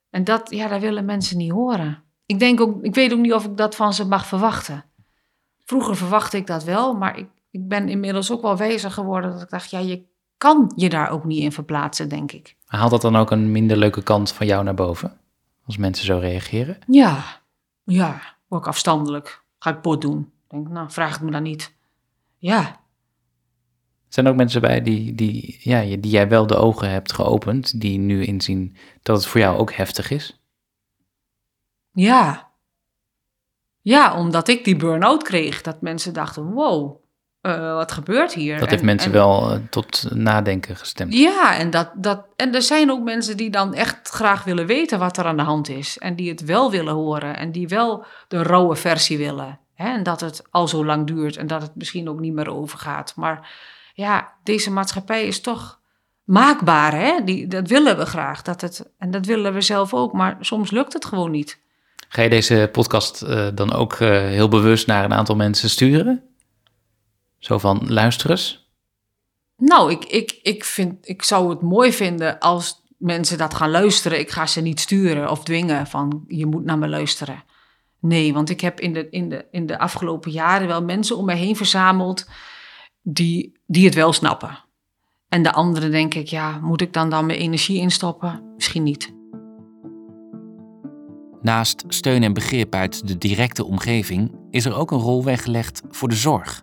En 0.09 0.23
dat, 0.23 0.49
ja, 0.49 0.67
dat 0.67 0.81
willen 0.81 1.05
mensen 1.05 1.37
niet 1.37 1.51
horen. 1.51 2.03
Ik, 2.25 2.39
denk 2.39 2.61
ook, 2.61 2.83
ik 2.83 2.95
weet 2.95 3.13
ook 3.13 3.19
niet 3.19 3.33
of 3.33 3.45
ik 3.45 3.57
dat 3.57 3.75
van 3.75 3.93
ze 3.93 4.05
mag 4.05 4.25
verwachten. 4.25 4.85
Vroeger 5.71 5.95
verwachtte 5.95 6.37
ik 6.37 6.47
dat 6.47 6.63
wel, 6.63 6.93
maar 6.93 7.17
ik, 7.17 7.27
ik 7.51 7.67
ben 7.67 7.89
inmiddels 7.89 8.31
ook 8.31 8.41
wel 8.41 8.57
wijzer 8.57 8.91
geworden 8.91 9.31
dat 9.31 9.41
ik 9.41 9.49
dacht, 9.49 9.69
ja, 9.69 9.79
je 9.79 10.05
kan 10.37 10.71
je 10.75 10.89
daar 10.89 11.09
ook 11.09 11.25
niet 11.25 11.41
in 11.41 11.51
verplaatsen, 11.51 12.09
denk 12.09 12.31
ik. 12.31 12.55
Haalt 12.65 12.91
dat 12.91 13.01
dan 13.01 13.15
ook 13.15 13.31
een 13.31 13.51
minder 13.51 13.77
leuke 13.77 14.03
kant 14.03 14.31
van 14.31 14.47
jou 14.47 14.63
naar 14.63 14.73
boven? 14.73 15.17
Als 15.65 15.77
mensen 15.77 16.05
zo 16.05 16.17
reageren? 16.17 16.77
Ja, 16.87 17.23
ja, 17.83 18.21
word 18.47 18.61
ik 18.61 18.67
afstandelijk. 18.67 19.43
Ga 19.59 19.69
ik 19.69 19.81
pot 19.81 20.01
doen. 20.01 20.31
Denk, 20.47 20.69
nou, 20.69 20.91
vraag 20.91 21.13
het 21.13 21.21
me 21.21 21.31
dan 21.31 21.43
niet. 21.43 21.75
Ja. 22.37 22.79
Zijn 24.07 24.25
er 24.25 24.31
ook 24.31 24.37
mensen 24.37 24.61
bij 24.61 24.81
die, 24.81 25.15
die, 25.15 25.59
ja, 25.59 25.81
die 25.81 26.11
jij 26.11 26.29
wel 26.29 26.47
de 26.47 26.55
ogen 26.55 26.89
hebt 26.89 27.13
geopend, 27.13 27.81
die 27.81 27.97
nu 27.99 28.25
inzien 28.25 28.75
dat 29.01 29.17
het 29.17 29.25
voor 29.25 29.39
jou 29.39 29.57
ook 29.57 29.73
heftig 29.73 30.11
is? 30.11 30.41
Ja, 31.91 32.50
ja, 33.81 34.17
omdat 34.17 34.47
ik 34.47 34.63
die 34.63 34.75
burn-out 34.75 35.23
kreeg. 35.23 35.61
Dat 35.61 35.81
mensen 35.81 36.13
dachten, 36.13 36.43
wow, 36.43 37.01
uh, 37.41 37.73
wat 37.73 37.91
gebeurt 37.91 38.33
hier? 38.33 38.59
Dat 38.59 38.69
heeft 38.69 38.83
mensen 38.83 39.11
wel 39.11 39.53
uh, 39.53 39.59
tot 39.69 40.07
nadenken 40.09 40.75
gestemd. 40.75 41.13
Ja, 41.13 41.57
en, 41.57 41.69
dat, 41.69 41.91
dat, 41.95 42.25
en 42.35 42.55
er 42.55 42.61
zijn 42.61 42.91
ook 42.91 43.03
mensen 43.03 43.37
die 43.37 43.49
dan 43.49 43.73
echt 43.73 44.09
graag 44.09 44.43
willen 44.43 44.65
weten 44.65 44.99
wat 44.99 45.17
er 45.17 45.25
aan 45.25 45.37
de 45.37 45.43
hand 45.43 45.69
is. 45.69 45.97
En 45.97 46.15
die 46.15 46.29
het 46.29 46.45
wel 46.45 46.71
willen 46.71 46.93
horen. 46.93 47.37
En 47.37 47.51
die 47.51 47.67
wel 47.67 48.05
de 48.27 48.43
rauwe 48.43 48.75
versie 48.75 49.17
willen. 49.17 49.59
Hè? 49.73 49.89
En 49.93 50.03
dat 50.03 50.21
het 50.21 50.43
al 50.49 50.67
zo 50.67 50.85
lang 50.85 51.07
duurt 51.07 51.37
en 51.37 51.47
dat 51.47 51.61
het 51.61 51.75
misschien 51.75 52.09
ook 52.09 52.19
niet 52.19 52.33
meer 52.33 52.49
overgaat. 52.49 53.13
Maar 53.15 53.51
ja, 53.93 54.33
deze 54.43 54.71
maatschappij 54.71 55.27
is 55.27 55.41
toch 55.41 55.79
maakbaar. 56.23 56.93
Hè? 56.93 57.23
Die, 57.23 57.47
dat 57.47 57.67
willen 57.67 57.97
we 57.97 58.05
graag. 58.05 58.41
Dat 58.41 58.61
het, 58.61 58.91
en 58.97 59.11
dat 59.11 59.25
willen 59.25 59.53
we 59.53 59.61
zelf 59.61 59.93
ook. 59.93 60.13
Maar 60.13 60.37
soms 60.39 60.71
lukt 60.71 60.93
het 60.93 61.05
gewoon 61.05 61.31
niet. 61.31 61.59
Ga 62.13 62.21
je 62.21 62.29
deze 62.29 62.69
podcast 62.71 63.23
uh, 63.23 63.47
dan 63.53 63.73
ook 63.73 63.99
uh, 63.99 64.09
heel 64.09 64.47
bewust 64.47 64.87
naar 64.87 65.03
een 65.03 65.13
aantal 65.13 65.35
mensen 65.35 65.69
sturen? 65.69 66.23
Zo 67.39 67.57
van 67.57 67.81
luister 67.87 68.29
eens? 68.29 68.71
Nou, 69.57 69.91
ik, 69.91 70.05
ik, 70.05 70.39
ik, 70.43 70.63
vind, 70.65 71.07
ik 71.07 71.23
zou 71.23 71.49
het 71.49 71.61
mooi 71.61 71.93
vinden 71.93 72.39
als 72.39 72.81
mensen 72.97 73.37
dat 73.37 73.53
gaan 73.53 73.69
luisteren. 73.69 74.19
Ik 74.19 74.29
ga 74.29 74.45
ze 74.47 74.61
niet 74.61 74.79
sturen 74.79 75.29
of 75.29 75.43
dwingen 75.43 75.87
van 75.87 76.23
je 76.27 76.45
moet 76.45 76.63
naar 76.63 76.77
me 76.77 76.87
luisteren. 76.87 77.43
Nee, 77.99 78.33
want 78.33 78.49
ik 78.49 78.61
heb 78.61 78.79
in 78.79 78.93
de, 78.93 79.09
in 79.09 79.29
de, 79.29 79.45
in 79.51 79.65
de 79.65 79.79
afgelopen 79.79 80.31
jaren 80.31 80.67
wel 80.67 80.83
mensen 80.83 81.17
om 81.17 81.25
me 81.25 81.33
heen 81.33 81.55
verzameld 81.55 82.29
die, 83.01 83.59
die 83.67 83.85
het 83.85 83.95
wel 83.95 84.13
snappen. 84.13 84.63
En 85.29 85.43
de 85.43 85.53
anderen 85.53 85.91
denk 85.91 86.13
ik, 86.13 86.27
ja, 86.27 86.59
moet 86.61 86.81
ik 86.81 86.93
dan 86.93 87.09
dan 87.09 87.25
mijn 87.25 87.39
energie 87.39 87.79
instoppen? 87.79 88.53
Misschien 88.55 88.83
niet. 88.83 89.20
Naast 91.41 91.83
steun 91.87 92.23
en 92.23 92.33
begrip 92.33 92.75
uit 92.75 93.07
de 93.07 93.17
directe 93.17 93.65
omgeving 93.65 94.31
is 94.49 94.65
er 94.65 94.75
ook 94.75 94.91
een 94.91 94.99
rol 94.99 95.23
weggelegd 95.23 95.81
voor 95.89 96.09
de 96.09 96.15
zorg. 96.15 96.61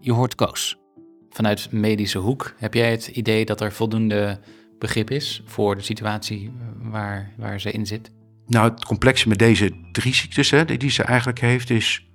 Je 0.00 0.12
hoort 0.12 0.34
Koos. 0.34 0.78
vanuit 1.30 1.72
medische 1.72 2.18
hoek, 2.18 2.54
heb 2.56 2.74
jij 2.74 2.90
het 2.90 3.06
idee 3.06 3.44
dat 3.44 3.60
er 3.60 3.72
voldoende 3.72 4.40
begrip 4.78 5.10
is 5.10 5.42
voor 5.46 5.76
de 5.76 5.82
situatie 5.82 6.52
waar, 6.82 7.32
waar 7.36 7.60
ze 7.60 7.70
in 7.70 7.86
zit? 7.86 8.12
Nou, 8.46 8.70
het 8.70 8.84
complexe 8.84 9.28
met 9.28 9.38
deze 9.38 9.72
drie 9.92 10.14
ziektes 10.14 10.50
hè, 10.50 10.64
die 10.64 10.90
ze 10.90 11.02
eigenlijk 11.02 11.40
heeft, 11.40 11.70
is. 11.70 12.08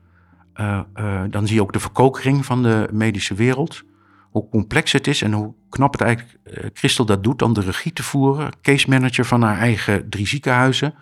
Uh, 0.55 0.81
uh, 0.95 1.23
dan 1.29 1.47
zie 1.47 1.55
je 1.55 1.61
ook 1.61 1.73
de 1.73 1.79
verkokering 1.79 2.45
van 2.45 2.63
de 2.63 2.87
medische 2.91 3.33
wereld. 3.33 3.83
Hoe 4.31 4.49
complex 4.49 4.91
het 4.91 5.07
is 5.07 5.21
en 5.21 5.33
hoe 5.33 5.53
knap 5.69 5.91
het 5.91 6.01
eigenlijk 6.01 6.37
uh, 6.43 6.69
Christel 6.73 7.05
dat 7.05 7.23
doet 7.23 7.41
om 7.41 7.53
de 7.53 7.61
regie 7.61 7.93
te 7.93 8.03
voeren. 8.03 8.51
Case 8.61 8.89
manager 8.89 9.25
van 9.25 9.41
haar 9.41 9.57
eigen 9.57 10.09
drie 10.09 10.27
ziekenhuizen. 10.27 10.93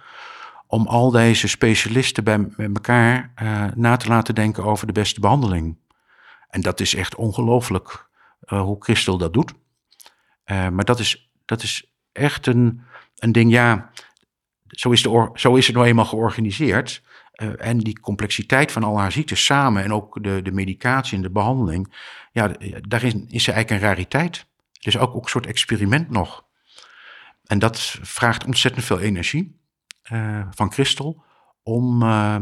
Om 0.67 0.87
al 0.87 1.11
deze 1.11 1.47
specialisten 1.47 2.23
bij 2.23 2.37
met 2.37 2.73
elkaar 2.73 3.33
na 3.75 3.97
te 3.97 4.07
laten 4.07 4.35
denken 4.35 4.63
over 4.63 4.87
de 4.87 4.93
beste 4.93 5.19
behandeling. 5.19 5.77
En 6.49 6.61
dat 6.61 6.79
is 6.79 6.95
echt 6.95 7.15
ongelooflijk 7.15 8.09
hoe 8.39 8.75
Christel 8.79 9.17
dat 9.17 9.33
doet. 9.33 9.53
maar 10.45 10.85
dat 10.85 10.99
is, 10.99 11.31
dat 11.45 11.63
is 11.63 11.91
echt 12.11 12.47
een, 12.47 12.81
een 13.15 13.31
ding, 13.31 13.51
ja 13.51 13.91
zo 14.67 14.91
is, 14.91 15.01
de 15.01 15.29
zo 15.33 15.55
is 15.55 15.67
het 15.67 15.75
nou 15.75 15.87
eenmaal 15.87 16.05
georganiseerd. 16.05 17.01
En 17.57 17.77
die 17.77 17.99
complexiteit 17.99 18.71
van 18.71 18.83
al 18.83 18.99
haar 18.99 19.11
ziektes 19.11 19.45
samen 19.45 19.83
en 19.83 19.93
ook 19.93 20.23
de, 20.23 20.41
de 20.41 20.51
medicatie 20.51 21.15
en 21.15 21.21
de 21.21 21.29
behandeling, 21.29 21.93
ja, 22.31 22.51
daarin 22.87 23.25
is 23.29 23.43
ze 23.43 23.51
eigenlijk 23.51 23.81
een 23.81 23.87
rariteit. 23.87 24.45
Dus 24.79 24.97
ook, 24.97 25.15
ook 25.15 25.23
een 25.23 25.29
soort 25.29 25.45
experiment 25.45 26.09
nog. 26.09 26.45
En 27.45 27.59
dat 27.59 27.79
vraagt 28.01 28.45
ontzettend 28.45 28.85
veel 28.85 28.99
energie 28.99 29.59
van 30.49 30.71
Christel 30.71 31.23
om, 31.63 32.03
uh, 32.03 32.35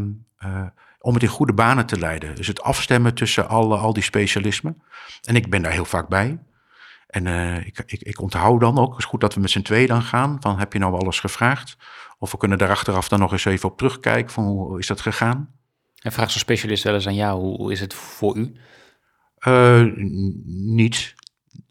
om 0.99 1.13
het 1.13 1.23
in 1.23 1.29
goede 1.29 1.53
banen 1.53 1.85
te 1.85 1.99
leiden. 1.99 2.35
Dus 2.35 2.47
het 2.47 2.61
afstemmen 2.61 3.13
tussen 3.13 3.47
al, 3.47 3.77
al 3.77 3.93
die 3.93 4.03
specialismen. 4.03 4.81
En 5.23 5.35
ik 5.35 5.49
ben 5.49 5.61
daar 5.61 5.71
heel 5.71 5.85
vaak 5.85 6.07
bij. 6.07 6.39
En 7.07 7.27
ik, 7.65 7.83
ik, 7.85 8.01
ik 8.01 8.21
onthoud 8.21 8.59
dan 8.59 8.77
ook, 8.77 8.89
het 8.89 8.99
is 8.99 9.05
goed 9.05 9.21
dat 9.21 9.33
we 9.33 9.41
met 9.41 9.49
z'n 9.49 9.61
tweeën 9.61 9.87
dan 9.87 10.01
gaan, 10.01 10.37
van 10.39 10.59
heb 10.59 10.73
je 10.73 10.79
nou 10.79 10.93
alles 10.93 11.19
gevraagd? 11.19 11.77
Of 12.17 12.31
we 12.31 12.37
kunnen 12.37 12.57
daar 12.57 12.69
achteraf 12.69 13.07
dan 13.07 13.19
nog 13.19 13.31
eens 13.31 13.45
even 13.45 13.69
op 13.69 13.77
terugkijken 13.77 14.33
van 14.33 14.43
hoe 14.43 14.79
is 14.79 14.87
dat 14.87 15.01
gegaan. 15.01 15.53
En 16.01 16.11
vraagt 16.11 16.31
zo'n 16.31 16.39
specialist 16.39 16.83
wel 16.83 16.93
eens 16.93 17.07
aan 17.07 17.15
jou, 17.15 17.41
hoe 17.41 17.71
is 17.71 17.79
het 17.79 17.93
voor 17.93 18.37
u? 18.37 18.55
Uh, 19.47 19.91
niet 20.45 21.15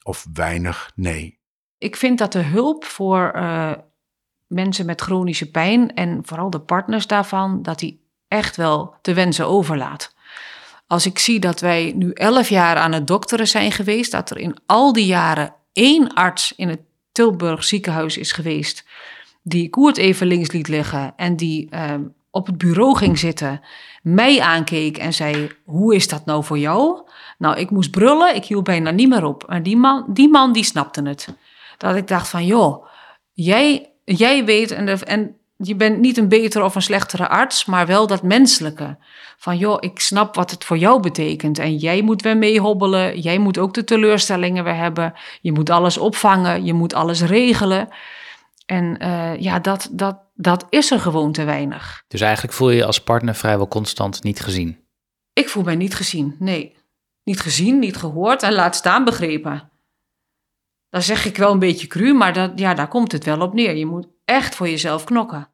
of 0.02 0.26
weinig, 0.32 0.92
nee. 0.94 1.38
Ik 1.78 1.96
vind 1.96 2.18
dat 2.18 2.32
de 2.32 2.42
hulp 2.42 2.84
voor 2.84 3.32
uh, 3.36 3.72
mensen 4.54 4.86
met 4.86 5.00
chronische 5.00 5.50
pijn 5.50 5.94
en 5.94 6.20
vooral 6.22 6.50
de 6.50 6.60
partners 6.60 7.06
daarvan, 7.06 7.62
dat 7.62 7.78
die 7.78 8.02
echt 8.28 8.56
wel 8.56 8.94
te 9.02 9.14
wensen 9.14 9.46
overlaat. 9.46 10.14
Als 10.86 11.06
ik 11.06 11.18
zie 11.18 11.40
dat 11.40 11.60
wij 11.60 11.92
nu 11.96 12.10
elf 12.10 12.48
jaar 12.48 12.76
aan 12.76 12.92
het 12.92 13.06
dokteren 13.06 13.48
zijn 13.48 13.72
geweest, 13.72 14.10
dat 14.10 14.30
er 14.30 14.38
in 14.38 14.56
al 14.66 14.92
die 14.92 15.06
jaren 15.06 15.54
één 15.72 16.14
arts 16.14 16.52
in 16.56 16.68
het 16.68 16.80
Tilburg 17.12 17.64
ziekenhuis 17.64 18.16
is 18.16 18.32
geweest 18.32 18.84
die 19.46 19.70
Koert 19.70 19.96
even 19.96 20.26
links 20.26 20.52
liet 20.52 20.68
liggen 20.68 21.12
en 21.16 21.36
die 21.36 21.68
uh, 21.70 21.94
op 22.30 22.46
het 22.46 22.58
bureau 22.58 22.96
ging 22.96 23.18
zitten, 23.18 23.60
mij 24.02 24.40
aankeek 24.40 24.98
en 24.98 25.12
zei: 25.12 25.50
Hoe 25.64 25.94
is 25.94 26.08
dat 26.08 26.24
nou 26.24 26.44
voor 26.44 26.58
jou? 26.58 27.08
Nou, 27.38 27.56
ik 27.56 27.70
moest 27.70 27.90
brullen, 27.90 28.34
ik 28.34 28.44
hield 28.44 28.64
bijna 28.64 28.90
niet 28.90 29.08
meer 29.08 29.24
op. 29.24 29.44
En 29.48 29.62
die 29.62 29.76
man, 29.76 30.04
die 30.08 30.28
man 30.28 30.52
die 30.52 30.64
snapte 30.64 31.02
het. 31.02 31.34
Dat 31.78 31.96
ik 31.96 32.08
dacht 32.08 32.28
van, 32.28 32.46
joh, 32.46 32.86
jij, 33.32 33.90
jij 34.04 34.44
weet 34.44 34.70
en, 34.70 34.86
de, 34.86 35.04
en 35.04 35.36
je 35.56 35.76
bent 35.76 35.98
niet 35.98 36.16
een 36.16 36.28
betere 36.28 36.64
of 36.64 36.74
een 36.74 36.82
slechtere 36.82 37.28
arts, 37.28 37.64
maar 37.64 37.86
wel 37.86 38.06
dat 38.06 38.22
menselijke. 38.22 38.96
Van 39.36 39.58
joh, 39.58 39.76
ik 39.80 40.00
snap 40.00 40.34
wat 40.34 40.50
het 40.50 40.64
voor 40.64 40.78
jou 40.78 41.00
betekent. 41.00 41.58
En 41.58 41.76
jij 41.76 42.02
moet 42.02 42.22
weer 42.22 42.36
meehobbelen. 42.36 43.20
Jij 43.20 43.38
moet 43.38 43.58
ook 43.58 43.74
de 43.74 43.84
teleurstellingen 43.84 44.64
weer 44.64 44.76
hebben. 44.76 45.14
Je 45.40 45.52
moet 45.52 45.70
alles 45.70 45.98
opvangen. 45.98 46.64
Je 46.64 46.72
moet 46.72 46.94
alles 46.94 47.22
regelen. 47.22 47.88
En 48.66 48.96
uh, 49.02 49.40
ja, 49.40 49.58
dat, 49.58 49.88
dat, 49.92 50.18
dat 50.34 50.66
is 50.70 50.90
er 50.90 51.00
gewoon 51.00 51.32
te 51.32 51.44
weinig. 51.44 52.02
Dus 52.08 52.20
eigenlijk 52.20 52.54
voel 52.54 52.70
je 52.70 52.76
je 52.76 52.84
als 52.84 53.02
partner 53.02 53.34
vrijwel 53.34 53.68
constant 53.68 54.22
niet 54.22 54.40
gezien? 54.40 54.78
Ik 55.32 55.48
voel 55.48 55.62
mij 55.62 55.76
niet 55.76 55.94
gezien, 55.94 56.36
nee. 56.38 56.76
Niet 57.24 57.40
gezien, 57.40 57.78
niet 57.78 57.96
gehoord 57.96 58.42
en 58.42 58.52
laat 58.52 58.76
staan 58.76 59.04
begrepen. 59.04 59.70
Dat 60.94 61.04
zeg 61.04 61.24
ik 61.24 61.36
wel 61.36 61.52
een 61.52 61.58
beetje 61.58 61.86
cru, 61.86 62.12
maar 62.12 62.32
dat, 62.32 62.52
ja, 62.56 62.74
daar 62.74 62.88
komt 62.88 63.12
het 63.12 63.24
wel 63.24 63.40
op 63.40 63.54
neer. 63.54 63.76
Je 63.76 63.86
moet 63.86 64.06
echt 64.24 64.54
voor 64.54 64.68
jezelf 64.68 65.04
knokken. 65.04 65.48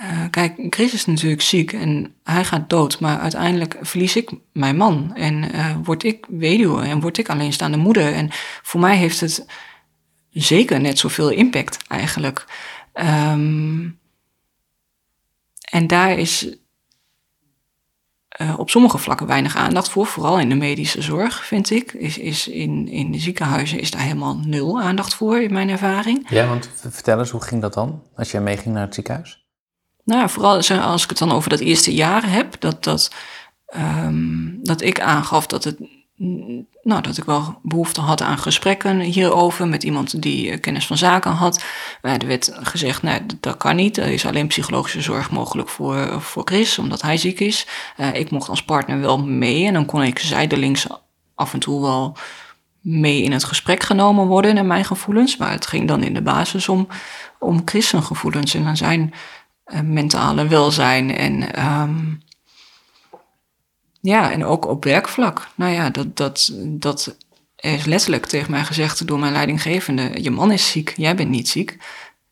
Uh, 0.00 0.24
kijk, 0.30 0.66
Chris 0.70 0.92
is 0.92 1.06
natuurlijk 1.06 1.42
ziek 1.42 1.72
en 1.72 2.14
hij 2.22 2.44
gaat 2.44 2.70
dood, 2.70 3.00
maar 3.00 3.18
uiteindelijk 3.18 3.76
verlies 3.80 4.16
ik 4.16 4.30
mijn 4.52 4.76
man 4.76 5.14
en 5.14 5.54
uh, 5.54 5.76
word 5.82 6.02
ik 6.02 6.26
weduwe 6.28 6.82
en 6.82 7.00
word 7.00 7.18
ik 7.18 7.28
alleenstaande 7.28 7.76
moeder. 7.76 8.12
En 8.12 8.28
voor 8.62 8.80
mij 8.80 8.96
heeft 8.96 9.20
het 9.20 9.46
zeker 10.30 10.80
net 10.80 10.98
zoveel 10.98 11.30
impact 11.30 11.86
eigenlijk. 11.86 12.44
Um, 12.94 14.00
en 15.70 15.86
daar 15.86 16.18
is 16.18 16.56
uh, 18.42 18.58
op 18.58 18.70
sommige 18.70 18.98
vlakken 18.98 19.26
weinig 19.26 19.56
aandacht 19.56 19.88
voor, 19.88 20.06
vooral 20.06 20.38
in 20.38 20.48
de 20.48 20.54
medische 20.54 21.02
zorg, 21.02 21.44
vind 21.44 21.70
ik. 21.70 21.92
Is, 21.92 22.18
is 22.18 22.48
in, 22.48 22.88
in 22.88 23.12
de 23.12 23.18
ziekenhuizen 23.18 23.80
is 23.80 23.90
daar 23.90 24.00
helemaal 24.00 24.36
nul 24.44 24.80
aandacht 24.80 25.14
voor, 25.14 25.40
in 25.40 25.52
mijn 25.52 25.68
ervaring. 25.68 26.26
Ja, 26.28 26.46
want 26.48 26.70
vertel 26.76 27.18
eens, 27.18 27.30
hoe 27.30 27.42
ging 27.42 27.62
dat 27.62 27.74
dan, 27.74 28.02
als 28.16 28.30
jij 28.30 28.40
meeging 28.40 28.74
naar 28.74 28.84
het 28.84 28.94
ziekenhuis? 28.94 29.44
Nou, 30.04 30.28
vooral 30.28 30.54
als 30.80 31.02
ik 31.02 31.08
het 31.08 31.18
dan 31.18 31.32
over 31.32 31.50
dat 31.50 31.60
eerste 31.60 31.94
jaar 31.94 32.30
heb, 32.30 32.60
dat, 32.60 32.84
dat, 32.84 33.10
um, 33.76 34.58
dat 34.62 34.80
ik 34.80 35.00
aangaf 35.00 35.46
dat 35.46 35.64
het 35.64 35.78
nou, 36.82 37.02
dat 37.02 37.16
ik 37.16 37.24
wel 37.24 37.58
behoefte 37.62 38.00
had 38.00 38.22
aan 38.22 38.38
gesprekken 38.38 39.00
hierover 39.00 39.68
met 39.68 39.82
iemand 39.82 40.22
die 40.22 40.50
eh, 40.50 40.60
kennis 40.60 40.86
van 40.86 40.98
zaken 40.98 41.30
had. 41.30 41.64
er 42.02 42.26
werd 42.26 42.50
gezegd, 42.54 43.02
nee, 43.02 43.20
dat 43.40 43.56
kan 43.56 43.76
niet. 43.76 43.96
Er 43.96 44.06
is 44.06 44.26
alleen 44.26 44.46
psychologische 44.46 45.00
zorg 45.00 45.30
mogelijk 45.30 45.68
voor, 45.68 46.22
voor 46.22 46.42
Chris, 46.44 46.78
omdat 46.78 47.02
hij 47.02 47.16
ziek 47.16 47.40
is. 47.40 47.66
Uh, 47.96 48.14
ik 48.14 48.30
mocht 48.30 48.48
als 48.48 48.64
partner 48.64 49.00
wel 49.00 49.24
mee 49.24 49.66
en 49.66 49.72
dan 49.72 49.86
kon 49.86 50.02
ik 50.02 50.18
zijdelings 50.18 50.86
af 51.34 51.52
en 51.52 51.58
toe 51.58 51.80
wel 51.80 52.16
mee 52.80 53.22
in 53.22 53.32
het 53.32 53.44
gesprek 53.44 53.82
genomen 53.82 54.26
worden 54.26 54.54
naar 54.54 54.66
mijn 54.66 54.84
gevoelens. 54.84 55.36
Maar 55.36 55.50
het 55.50 55.66
ging 55.66 55.88
dan 55.88 56.02
in 56.02 56.14
de 56.14 56.22
basis 56.22 56.68
om, 56.68 56.88
om 57.38 57.62
Chris 57.64 57.92
gevoelens 57.96 58.54
en 58.54 58.76
zijn 58.76 59.14
mentale 59.82 60.46
welzijn 60.46 61.16
en... 61.16 61.64
Um, 61.66 62.22
ja, 64.00 64.32
en 64.32 64.44
ook 64.44 64.66
op 64.66 64.84
werkvlak. 64.84 65.48
Nou 65.54 65.72
ja, 65.72 65.90
dat, 65.90 66.16
dat, 66.16 66.52
dat 66.64 67.16
is 67.56 67.84
letterlijk 67.84 68.26
tegen 68.26 68.50
mij 68.50 68.64
gezegd 68.64 69.06
door 69.06 69.18
mijn 69.18 69.32
leidinggevende. 69.32 70.22
Je 70.22 70.30
man 70.30 70.52
is 70.52 70.70
ziek, 70.70 70.94
jij 70.96 71.16
bent 71.16 71.30
niet 71.30 71.48
ziek. 71.48 71.78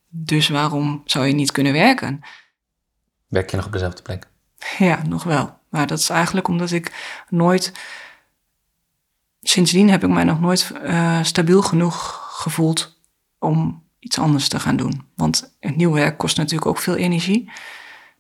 Dus 0.08 0.48
waarom 0.48 1.02
zou 1.04 1.26
je 1.26 1.34
niet 1.34 1.52
kunnen 1.52 1.72
werken? 1.72 2.20
Werk 3.28 3.50
je 3.50 3.56
nog 3.56 3.66
op 3.66 3.72
dezelfde 3.72 4.02
plek? 4.02 4.28
Ja, 4.78 5.02
nog 5.06 5.24
wel. 5.24 5.58
Maar 5.68 5.86
dat 5.86 5.98
is 5.98 6.08
eigenlijk 6.08 6.48
omdat 6.48 6.70
ik 6.70 6.92
nooit... 7.28 7.72
Sindsdien 9.40 9.90
heb 9.90 10.04
ik 10.04 10.10
mij 10.10 10.24
nog 10.24 10.40
nooit 10.40 10.72
uh, 10.82 11.22
stabiel 11.22 11.62
genoeg 11.62 12.26
gevoeld 12.30 13.00
om 13.38 13.84
iets 13.98 14.18
anders 14.18 14.48
te 14.48 14.60
gaan 14.60 14.76
doen. 14.76 15.06
Want 15.16 15.56
een 15.60 15.76
nieuw 15.76 15.92
werk 15.92 16.18
kost 16.18 16.36
natuurlijk 16.36 16.66
ook 16.66 16.78
veel 16.78 16.96
energie. 16.96 17.50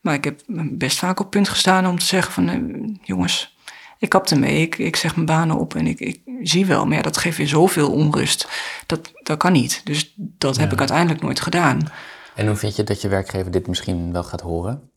Maar 0.00 0.14
ik 0.14 0.24
heb 0.24 0.40
best 0.70 0.98
vaak 0.98 1.20
op 1.20 1.30
punt 1.30 1.48
gestaan 1.48 1.86
om 1.86 1.98
te 1.98 2.06
zeggen 2.06 2.32
van... 2.32 2.98
Jongens, 3.02 3.56
ik 3.98 4.08
kap 4.08 4.26
ermee, 4.26 4.60
ik, 4.60 4.78
ik 4.78 4.96
zeg 4.96 5.14
mijn 5.14 5.26
banen 5.26 5.56
op 5.56 5.74
en 5.74 5.86
ik, 5.86 6.00
ik 6.00 6.20
zie 6.42 6.66
wel. 6.66 6.86
Maar 6.86 6.96
ja, 6.96 7.02
dat 7.02 7.16
geeft 7.16 7.36
weer 7.36 7.48
zoveel 7.48 7.92
onrust. 7.92 8.48
Dat, 8.86 9.12
dat 9.22 9.38
kan 9.38 9.52
niet. 9.52 9.80
Dus 9.84 10.14
dat 10.16 10.56
heb 10.56 10.72
ik 10.72 10.78
uiteindelijk 10.78 11.22
nooit 11.22 11.40
gedaan. 11.40 11.88
En 12.34 12.46
hoe 12.46 12.56
vind 12.56 12.76
je 12.76 12.84
dat 12.84 13.00
je 13.02 13.08
werkgever 13.08 13.50
dit 13.50 13.66
misschien 13.66 14.12
wel 14.12 14.24
gaat 14.24 14.40
horen? 14.40 14.90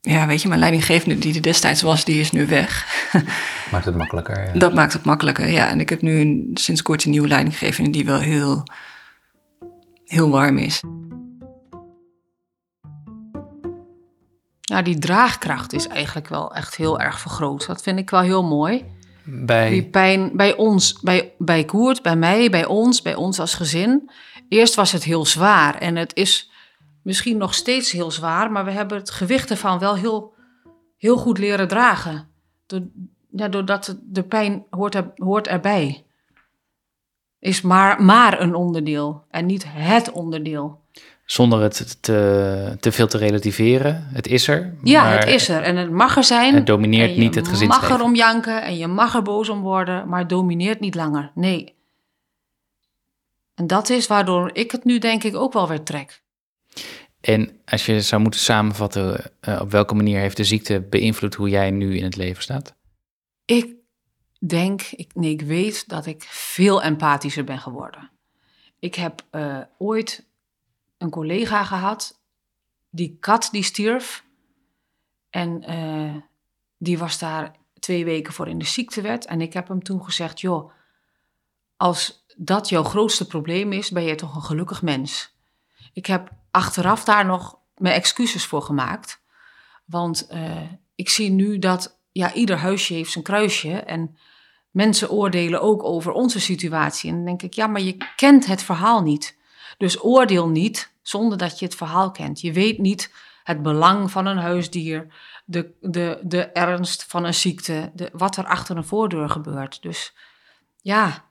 Ja, 0.00 0.26
weet 0.26 0.42
je, 0.42 0.48
mijn 0.48 0.60
leidinggevende 0.60 1.18
die 1.18 1.34
er 1.34 1.42
destijds 1.42 1.82
was, 1.82 2.04
die 2.04 2.20
is 2.20 2.30
nu 2.30 2.46
weg. 2.46 2.86
Maakt 3.72 3.84
het 3.84 3.96
makkelijker? 3.96 4.46
Ja. 4.46 4.58
Dat 4.58 4.74
maakt 4.74 4.92
het 4.92 5.04
makkelijker, 5.04 5.48
ja. 5.48 5.68
En 5.68 5.80
ik 5.80 5.88
heb 5.88 6.02
nu 6.02 6.50
sinds 6.54 6.82
kort 6.82 7.04
een 7.04 7.10
nieuwe 7.10 7.28
leidinggevende 7.28 7.90
die 7.90 8.04
wel 8.04 8.18
heel, 8.18 8.62
heel 10.04 10.30
warm 10.30 10.58
is. 10.58 10.80
Nou, 14.72 14.84
die 14.84 14.98
draagkracht 14.98 15.72
is 15.72 15.86
eigenlijk 15.86 16.28
wel 16.28 16.54
echt 16.54 16.76
heel 16.76 17.00
erg 17.00 17.20
vergroot. 17.20 17.66
Dat 17.66 17.82
vind 17.82 17.98
ik 17.98 18.10
wel 18.10 18.20
heel 18.20 18.44
mooi. 18.44 18.84
Bij... 19.24 19.70
Die 19.70 19.84
pijn 19.84 20.36
bij 20.36 20.56
ons, 20.56 21.00
bij, 21.00 21.34
bij 21.38 21.64
Koert, 21.64 22.02
bij 22.02 22.16
mij, 22.16 22.50
bij 22.50 22.64
ons, 22.64 23.02
bij 23.02 23.14
ons 23.14 23.40
als 23.40 23.54
gezin. 23.54 24.10
Eerst 24.48 24.74
was 24.74 24.92
het 24.92 25.04
heel 25.04 25.26
zwaar 25.26 25.78
en 25.78 25.96
het 25.96 26.14
is 26.14 26.50
misschien 27.02 27.36
nog 27.36 27.54
steeds 27.54 27.90
heel 27.90 28.10
zwaar, 28.10 28.52
maar 28.52 28.64
we 28.64 28.70
hebben 28.70 28.98
het 28.98 29.10
gewicht 29.10 29.50
ervan 29.50 29.78
wel 29.78 29.94
heel, 29.94 30.34
heel 30.96 31.16
goed 31.16 31.38
leren 31.38 31.68
dragen. 31.68 32.28
Door, 32.66 32.82
ja, 33.30 33.48
doordat 33.48 33.98
de 34.02 34.22
pijn 34.22 34.64
hoort, 34.70 34.94
er, 34.94 35.12
hoort 35.14 35.46
erbij. 35.46 36.04
Is 37.38 37.60
maar, 37.60 38.02
maar 38.02 38.40
een 38.40 38.54
onderdeel 38.54 39.24
en 39.30 39.46
niet 39.46 39.64
het 39.66 40.12
onderdeel. 40.12 40.81
Zonder 41.24 41.60
het 41.60 42.02
te, 42.02 42.76
te 42.80 42.92
veel 42.92 43.06
te 43.06 43.18
relativeren. 43.18 44.08
Het 44.12 44.26
is 44.26 44.48
er. 44.48 44.74
Ja, 44.82 45.02
maar 45.02 45.18
het 45.18 45.28
is 45.28 45.48
er 45.48 45.62
en 45.62 45.76
het 45.76 45.90
mag 45.90 46.16
er 46.16 46.24
zijn. 46.24 46.54
Het 46.54 46.66
domineert 46.66 47.14
je 47.14 47.20
niet 47.20 47.34
het 47.34 47.48
gezinsleven. 47.48 47.88
mag 47.88 47.98
erom 47.98 48.14
janken 48.14 48.62
en 48.62 48.76
je 48.76 48.86
mag 48.86 49.14
er 49.14 49.22
boos 49.22 49.48
om 49.48 49.60
worden, 49.60 50.08
maar 50.08 50.18
het 50.18 50.28
domineert 50.28 50.80
niet 50.80 50.94
langer. 50.94 51.30
Nee. 51.34 51.74
En 53.54 53.66
dat 53.66 53.90
is 53.90 54.06
waardoor 54.06 54.50
ik 54.52 54.70
het 54.70 54.84
nu 54.84 54.98
denk 54.98 55.24
ik 55.24 55.36
ook 55.36 55.52
wel 55.52 55.68
weer 55.68 55.82
trek. 55.82 56.22
En 57.20 57.60
als 57.64 57.86
je 57.86 58.00
zou 58.00 58.22
moeten 58.22 58.40
samenvatten, 58.40 59.32
eh, 59.40 59.60
op 59.60 59.70
welke 59.70 59.94
manier 59.94 60.18
heeft 60.18 60.36
de 60.36 60.44
ziekte 60.44 60.80
beïnvloed 60.80 61.34
hoe 61.34 61.48
jij 61.48 61.70
nu 61.70 61.96
in 61.96 62.04
het 62.04 62.16
leven 62.16 62.42
staat? 62.42 62.74
Ik 63.44 63.74
denk, 64.38 64.82
ik, 64.82 65.10
nee, 65.14 65.30
ik 65.30 65.40
weet 65.40 65.88
dat 65.88 66.06
ik 66.06 66.22
veel 66.28 66.82
empathischer 66.82 67.44
ben 67.44 67.58
geworden. 67.58 68.10
Ik 68.78 68.94
heb 68.94 69.22
eh, 69.30 69.58
ooit 69.78 70.26
een 71.02 71.10
collega 71.10 71.64
gehad, 71.64 72.20
die 72.90 73.16
kat 73.20 73.48
die 73.52 73.62
stierf. 73.62 74.24
En 75.30 75.62
eh, 75.62 76.14
die 76.78 76.98
was 76.98 77.18
daar 77.18 77.56
twee 77.78 78.04
weken 78.04 78.32
voor 78.32 78.48
in 78.48 78.58
de 78.58 78.64
ziektewet. 78.64 79.26
En 79.26 79.40
ik 79.40 79.52
heb 79.52 79.68
hem 79.68 79.82
toen 79.82 80.04
gezegd, 80.04 80.40
joh, 80.40 80.72
als 81.76 82.26
dat 82.36 82.68
jouw 82.68 82.82
grootste 82.82 83.26
probleem 83.26 83.72
is, 83.72 83.90
ben 83.90 84.02
je 84.02 84.14
toch 84.14 84.34
een 84.34 84.42
gelukkig 84.42 84.82
mens. 84.82 85.36
Ik 85.92 86.06
heb 86.06 86.30
achteraf 86.50 87.04
daar 87.04 87.26
nog 87.26 87.58
mijn 87.76 87.94
excuses 87.94 88.46
voor 88.46 88.62
gemaakt. 88.62 89.22
Want 89.84 90.26
eh, 90.26 90.62
ik 90.94 91.08
zie 91.08 91.30
nu 91.30 91.58
dat 91.58 92.00
ja, 92.12 92.32
ieder 92.32 92.56
huisje 92.56 92.94
heeft 92.94 93.12
zijn 93.12 93.24
kruisje. 93.24 93.72
En 93.72 94.16
mensen 94.70 95.10
oordelen 95.10 95.62
ook 95.62 95.82
over 95.82 96.12
onze 96.12 96.40
situatie. 96.40 97.10
En 97.10 97.16
dan 97.16 97.24
denk 97.24 97.42
ik, 97.42 97.54
ja, 97.54 97.66
maar 97.66 97.80
je 97.80 97.96
kent 98.16 98.46
het 98.46 98.62
verhaal 98.62 99.02
niet. 99.02 99.40
Dus 99.78 100.04
oordeel 100.04 100.48
niet 100.48 100.92
zonder 101.02 101.38
dat 101.38 101.58
je 101.58 101.64
het 101.64 101.74
verhaal 101.74 102.10
kent. 102.10 102.40
Je 102.40 102.52
weet 102.52 102.78
niet 102.78 103.12
het 103.42 103.62
belang 103.62 104.10
van 104.10 104.26
een 104.26 104.38
huisdier, 104.38 105.06
de, 105.44 105.70
de, 105.80 106.20
de 106.22 106.42
ernst 106.42 107.04
van 107.04 107.24
een 107.24 107.34
ziekte, 107.34 107.90
de, 107.94 108.10
wat 108.12 108.36
er 108.36 108.46
achter 108.46 108.76
een 108.76 108.84
voordeur 108.84 109.28
gebeurt. 109.28 109.82
Dus 109.82 110.14
ja, 110.80 111.24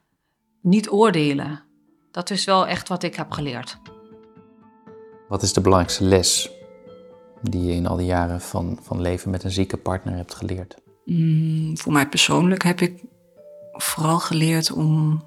niet 0.61 0.89
oordelen. 0.89 1.63
Dat 2.11 2.29
is 2.29 2.45
wel 2.45 2.67
echt 2.67 2.87
wat 2.87 3.03
ik 3.03 3.15
heb 3.15 3.31
geleerd. 3.31 3.77
Wat 5.27 5.41
is 5.41 5.53
de 5.53 5.61
belangrijkste 5.61 6.03
les 6.03 6.49
die 7.41 7.63
je 7.63 7.73
in 7.73 7.87
al 7.87 7.97
die 7.97 8.05
jaren 8.05 8.41
van, 8.41 8.79
van 8.81 9.01
leven 9.01 9.31
met 9.31 9.43
een 9.43 9.51
zieke 9.51 9.77
partner 9.77 10.15
hebt 10.15 10.33
geleerd? 10.33 10.77
Mm, 11.05 11.77
voor 11.77 11.91
mij 11.91 12.07
persoonlijk 12.07 12.63
heb 12.63 12.81
ik 12.81 13.03
vooral 13.71 14.19
geleerd 14.19 14.71
om, 14.71 15.21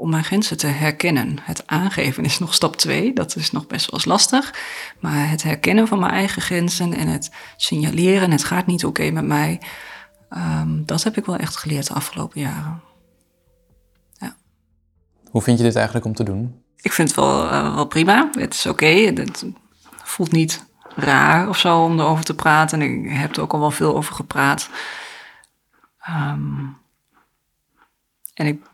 om 0.00 0.10
mijn 0.10 0.24
grenzen 0.24 0.56
te 0.56 0.66
herkennen. 0.66 1.38
Het 1.42 1.66
aangeven 1.66 2.24
is 2.24 2.38
nog 2.38 2.54
stap 2.54 2.76
twee, 2.76 3.12
dat 3.12 3.36
is 3.36 3.50
nog 3.50 3.66
best 3.66 3.90
wel 3.90 3.94
eens 3.94 4.08
lastig. 4.08 4.54
Maar 5.00 5.30
het 5.30 5.42
herkennen 5.42 5.88
van 5.88 5.98
mijn 5.98 6.12
eigen 6.12 6.42
grenzen 6.42 6.92
en 6.94 7.06
het 7.08 7.30
signaleren, 7.56 8.30
het 8.30 8.44
gaat 8.44 8.66
niet 8.66 8.84
oké 8.84 9.10
met 9.10 9.24
mij, 9.24 9.60
ehm, 10.28 10.84
dat 10.84 11.02
heb 11.02 11.16
ik 11.16 11.24
wel 11.24 11.36
echt 11.36 11.56
geleerd 11.56 11.86
de 11.86 11.94
afgelopen 11.94 12.40
jaren. 12.40 12.82
Hoe 15.30 15.42
vind 15.42 15.58
je 15.58 15.64
dit 15.64 15.74
eigenlijk 15.74 16.06
om 16.06 16.14
te 16.14 16.22
doen? 16.22 16.62
Ik 16.76 16.92
vind 16.92 17.08
het 17.08 17.16
wel, 17.16 17.50
eh, 17.50 17.74
wel 17.74 17.86
prima. 17.86 18.28
Het 18.32 18.54
is 18.54 18.66
oké. 18.66 18.86
Het 18.86 19.46
voelt 20.02 20.32
niet 20.32 20.64
raar 20.94 21.48
of 21.48 21.58
zo 21.58 21.84
om 21.84 22.00
erover 22.00 22.24
te 22.24 22.34
praten. 22.34 22.80
En 22.80 23.04
ik 23.04 23.18
heb 23.18 23.36
er 23.36 23.42
ook 23.42 23.52
al 23.52 23.60
wel 23.60 23.70
veel 23.70 23.96
over 23.96 24.14
gepraat. 24.14 24.70
Ehm, 26.00 26.66
en 28.34 28.46
ik 28.46 28.69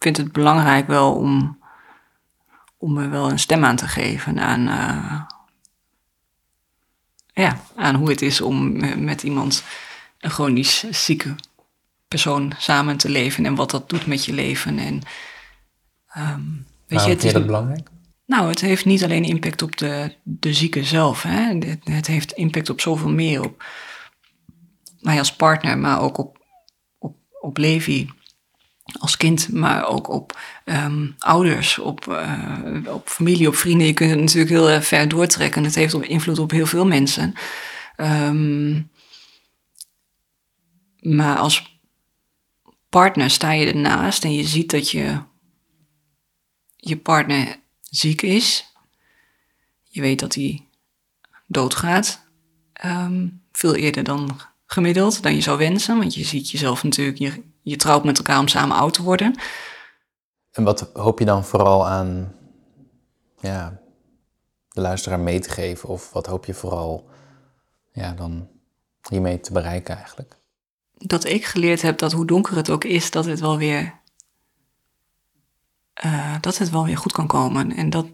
vind 0.00 0.16
het 0.16 0.32
belangrijk 0.32 0.86
wel 0.86 1.14
om, 1.14 1.58
om 2.76 2.98
er 2.98 3.10
wel 3.10 3.30
een 3.30 3.38
stem 3.38 3.64
aan 3.64 3.76
te 3.76 3.88
geven 3.88 4.38
aan, 4.38 4.68
eh, 4.68 5.20
ja, 7.44 7.60
aan 7.76 7.94
hoe 7.94 8.08
het 8.10 8.22
is 8.22 8.40
om 8.40 8.78
met 9.04 9.22
iemand, 9.22 9.64
een 10.18 10.30
chronisch 10.30 10.90
zieke 10.90 11.34
persoon, 12.08 12.52
samen 12.58 12.96
te 12.96 13.08
leven. 13.08 13.46
En 13.46 13.54
wat 13.54 13.70
dat 13.70 13.88
doet 13.88 14.06
met 14.06 14.24
je 14.24 14.32
leven. 14.32 14.78
En, 14.78 15.02
ehm, 16.08 16.42
weet 16.86 17.04
je, 17.04 17.10
het 17.10 17.24
is, 17.24 17.32
belangrijk? 17.32 17.88
nou, 18.26 18.48
het 18.48 18.60
heeft 18.60 18.84
niet 18.84 19.04
alleen 19.04 19.24
impact 19.24 19.62
op 19.62 19.76
de, 19.76 20.14
de 20.22 20.54
zieke 20.54 20.84
zelf. 20.84 21.22
Hè? 21.22 21.58
Het, 21.58 21.78
het 21.84 22.06
heeft 22.06 22.32
impact 22.32 22.70
op 22.70 22.80
zoveel 22.80 23.10
meer. 23.10 23.44
Op 23.44 23.64
mij 25.00 25.18
als 25.18 25.36
partner, 25.36 25.78
maar 25.78 26.00
ook 26.00 26.18
op, 26.18 26.44
op, 26.98 27.16
op 27.40 27.56
Levi 27.56 28.10
als 28.98 29.16
kind, 29.16 29.52
maar 29.52 29.86
ook 29.86 30.08
op 30.08 30.38
ehm, 30.64 31.08
ouders, 31.18 31.78
op, 31.78 32.08
eh, 32.08 32.78
op 32.86 33.08
familie, 33.08 33.48
op 33.48 33.54
vrienden. 33.54 33.86
Je 33.86 33.92
kunt 33.92 34.10
het 34.10 34.20
natuurlijk 34.20 34.50
heel 34.50 34.68
eh, 34.68 34.80
ver 34.80 35.08
doortrekken. 35.08 35.64
Het 35.64 35.74
heeft 35.74 35.94
invloed 35.94 36.38
op 36.38 36.50
heel 36.50 36.66
veel 36.66 36.86
mensen. 36.86 37.34
Ehm, 37.96 38.80
maar 41.00 41.36
als 41.36 41.80
partner 42.88 43.30
sta 43.30 43.52
je 43.52 43.66
ernaast 43.66 44.24
en 44.24 44.34
je 44.34 44.44
ziet 44.44 44.70
dat 44.70 44.90
je 44.90 45.22
je 46.76 46.96
partner 46.96 47.56
ziek 47.82 48.22
is. 48.22 48.64
Je 49.82 50.00
weet 50.00 50.20
dat 50.20 50.34
hij 50.34 50.66
doodgaat. 51.46 52.28
Ehm, 52.72 53.28
veel 53.52 53.74
eerder 53.74 54.04
dan 54.04 54.40
gemiddeld, 54.66 55.22
dan 55.22 55.34
je 55.34 55.40
zou 55.40 55.58
wensen. 55.58 55.98
Want 55.98 56.14
je 56.14 56.24
ziet 56.24 56.50
jezelf 56.50 56.82
natuurlijk, 56.82 57.18
je, 57.18 57.42
je 57.62 57.76
trouwt 57.76 58.04
met 58.04 58.16
elkaar 58.16 58.38
om 58.38 58.48
samen 58.48 58.76
oud 58.76 58.94
te 58.94 59.02
worden. 59.02 59.40
En 60.50 60.64
wat 60.64 60.90
hoop 60.92 61.18
je 61.18 61.24
dan 61.24 61.44
vooral 61.44 61.86
aan 61.86 62.34
ja, 63.40 63.80
de 64.68 64.80
luisteraar 64.80 65.20
mee 65.20 65.40
te 65.40 65.50
geven? 65.50 65.88
Of 65.88 66.12
wat 66.12 66.26
hoop 66.26 66.44
je 66.44 66.54
vooral 66.54 67.08
ja, 67.92 68.12
dan 68.12 68.48
hiermee 69.08 69.40
te 69.40 69.52
bereiken 69.52 69.96
eigenlijk? 69.96 70.38
Dat 70.92 71.24
ik 71.24 71.44
geleerd 71.44 71.82
heb 71.82 71.98
dat 71.98 72.12
hoe 72.12 72.26
donker 72.26 72.56
het 72.56 72.70
ook 72.70 72.84
is, 72.84 73.10
dat 73.10 73.24
het 73.24 73.40
wel 73.40 73.58
weer 73.58 74.00
uh, 76.04 76.34
dat 76.40 76.58
het 76.58 76.70
wel 76.70 76.84
weer 76.84 76.96
goed 76.96 77.12
kan 77.12 77.26
komen. 77.26 77.76
En 77.76 77.90
dat, 77.90 78.06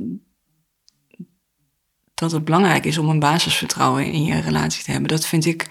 dat 2.14 2.32
het 2.32 2.44
belangrijk 2.44 2.84
is 2.84 2.98
om 2.98 3.08
een 3.08 3.18
basisvertrouwen 3.18 4.12
in 4.12 4.24
je 4.24 4.40
relatie 4.40 4.84
te 4.84 4.90
hebben. 4.90 5.08
Dat 5.08 5.26
vind 5.26 5.44
ik 5.44 5.68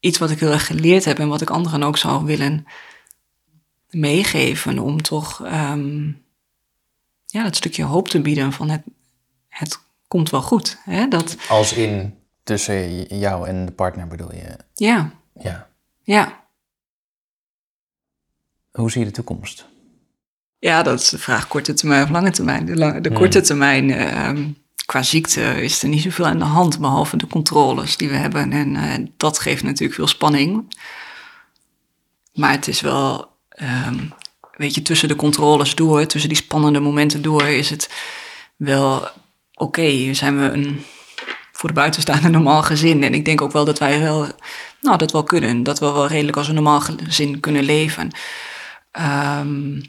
iets 0.00 0.18
wat 0.18 0.30
ik 0.30 0.40
heel 0.40 0.52
erg 0.52 0.66
geleerd 0.66 1.04
heb 1.04 1.18
en 1.18 1.28
wat 1.28 1.40
ik 1.40 1.50
anderen 1.50 1.82
ook 1.82 1.96
zou 1.96 2.24
willen 2.24 2.66
meegeven. 3.90 4.78
Om 4.78 5.02
toch 5.02 5.44
um, 5.44 6.22
ja, 7.26 7.42
dat 7.42 7.56
stukje 7.56 7.84
hoop 7.84 8.08
te 8.08 8.20
bieden 8.20 8.52
van 8.52 8.70
het, 8.70 8.82
het 9.48 9.80
komt 10.08 10.30
wel 10.30 10.42
goed. 10.42 10.78
Hè? 10.84 11.08
Dat, 11.08 11.36
Als 11.48 11.72
in 11.72 12.14
tussen 12.42 13.02
jou 13.18 13.48
en 13.48 13.66
de 13.66 13.72
partner 13.72 14.06
bedoel 14.06 14.34
je? 14.34 14.56
Ja. 14.74 15.12
Ja. 15.34 15.68
Ja. 16.02 16.44
Hoe 18.70 18.90
zie 18.90 19.00
je 19.00 19.06
de 19.06 19.12
toekomst? 19.12 19.68
Ja, 20.58 20.82
dat 20.82 21.00
is 21.00 21.08
de 21.08 21.18
vraag 21.18 21.48
korte 21.48 21.72
termijn 21.72 22.02
of 22.02 22.10
lange 22.10 22.30
termijn. 22.30 22.64
De, 22.64 22.76
lange, 22.76 23.00
de 23.00 23.12
korte 23.12 23.40
termijn, 23.40 23.88
uh, 23.88 24.46
qua 24.90 25.02
ziekte, 25.02 25.62
is 25.62 25.82
er 25.82 25.88
niet 25.88 26.02
zoveel 26.02 26.26
aan 26.26 26.38
de 26.38 26.44
hand, 26.44 26.78
behalve 26.78 27.16
de 27.16 27.26
controles 27.26 27.96
die 27.96 28.08
we 28.08 28.14
hebben. 28.14 28.52
En 28.52 28.74
uh, 28.74 29.06
dat 29.16 29.38
geeft 29.38 29.62
natuurlijk 29.62 29.94
veel 29.94 30.06
spanning. 30.06 30.76
Maar 32.32 32.50
het 32.50 32.68
is 32.68 32.80
wel, 32.80 33.28
um, 33.86 34.12
weet 34.56 34.74
je, 34.74 34.82
tussen 34.82 35.08
de 35.08 35.16
controles 35.16 35.74
door, 35.74 36.06
tussen 36.06 36.28
die 36.28 36.38
spannende 36.38 36.80
momenten 36.80 37.22
door, 37.22 37.42
is 37.42 37.70
het 37.70 37.90
wel 38.56 38.96
oké. 38.96 39.12
Okay, 39.54 40.14
zijn 40.14 40.40
we 40.40 40.44
een 40.44 40.84
voor 41.52 41.68
de 41.68 41.74
buitenstaande 41.74 42.28
normaal 42.38 42.62
gezin. 42.62 43.02
En 43.02 43.14
ik 43.14 43.24
denk 43.24 43.40
ook 43.40 43.52
wel 43.52 43.64
dat 43.64 43.78
wij 43.78 44.00
wel, 44.00 44.28
nou, 44.80 44.98
dat 44.98 45.12
wel 45.12 45.24
kunnen. 45.24 45.62
Dat 45.62 45.78
we 45.78 45.92
wel 45.92 46.06
redelijk 46.06 46.36
als 46.36 46.48
een 46.48 46.54
normaal 46.54 46.80
gezin 46.80 47.40
kunnen 47.40 47.62
leven. 47.62 48.10
Um, 49.38 49.82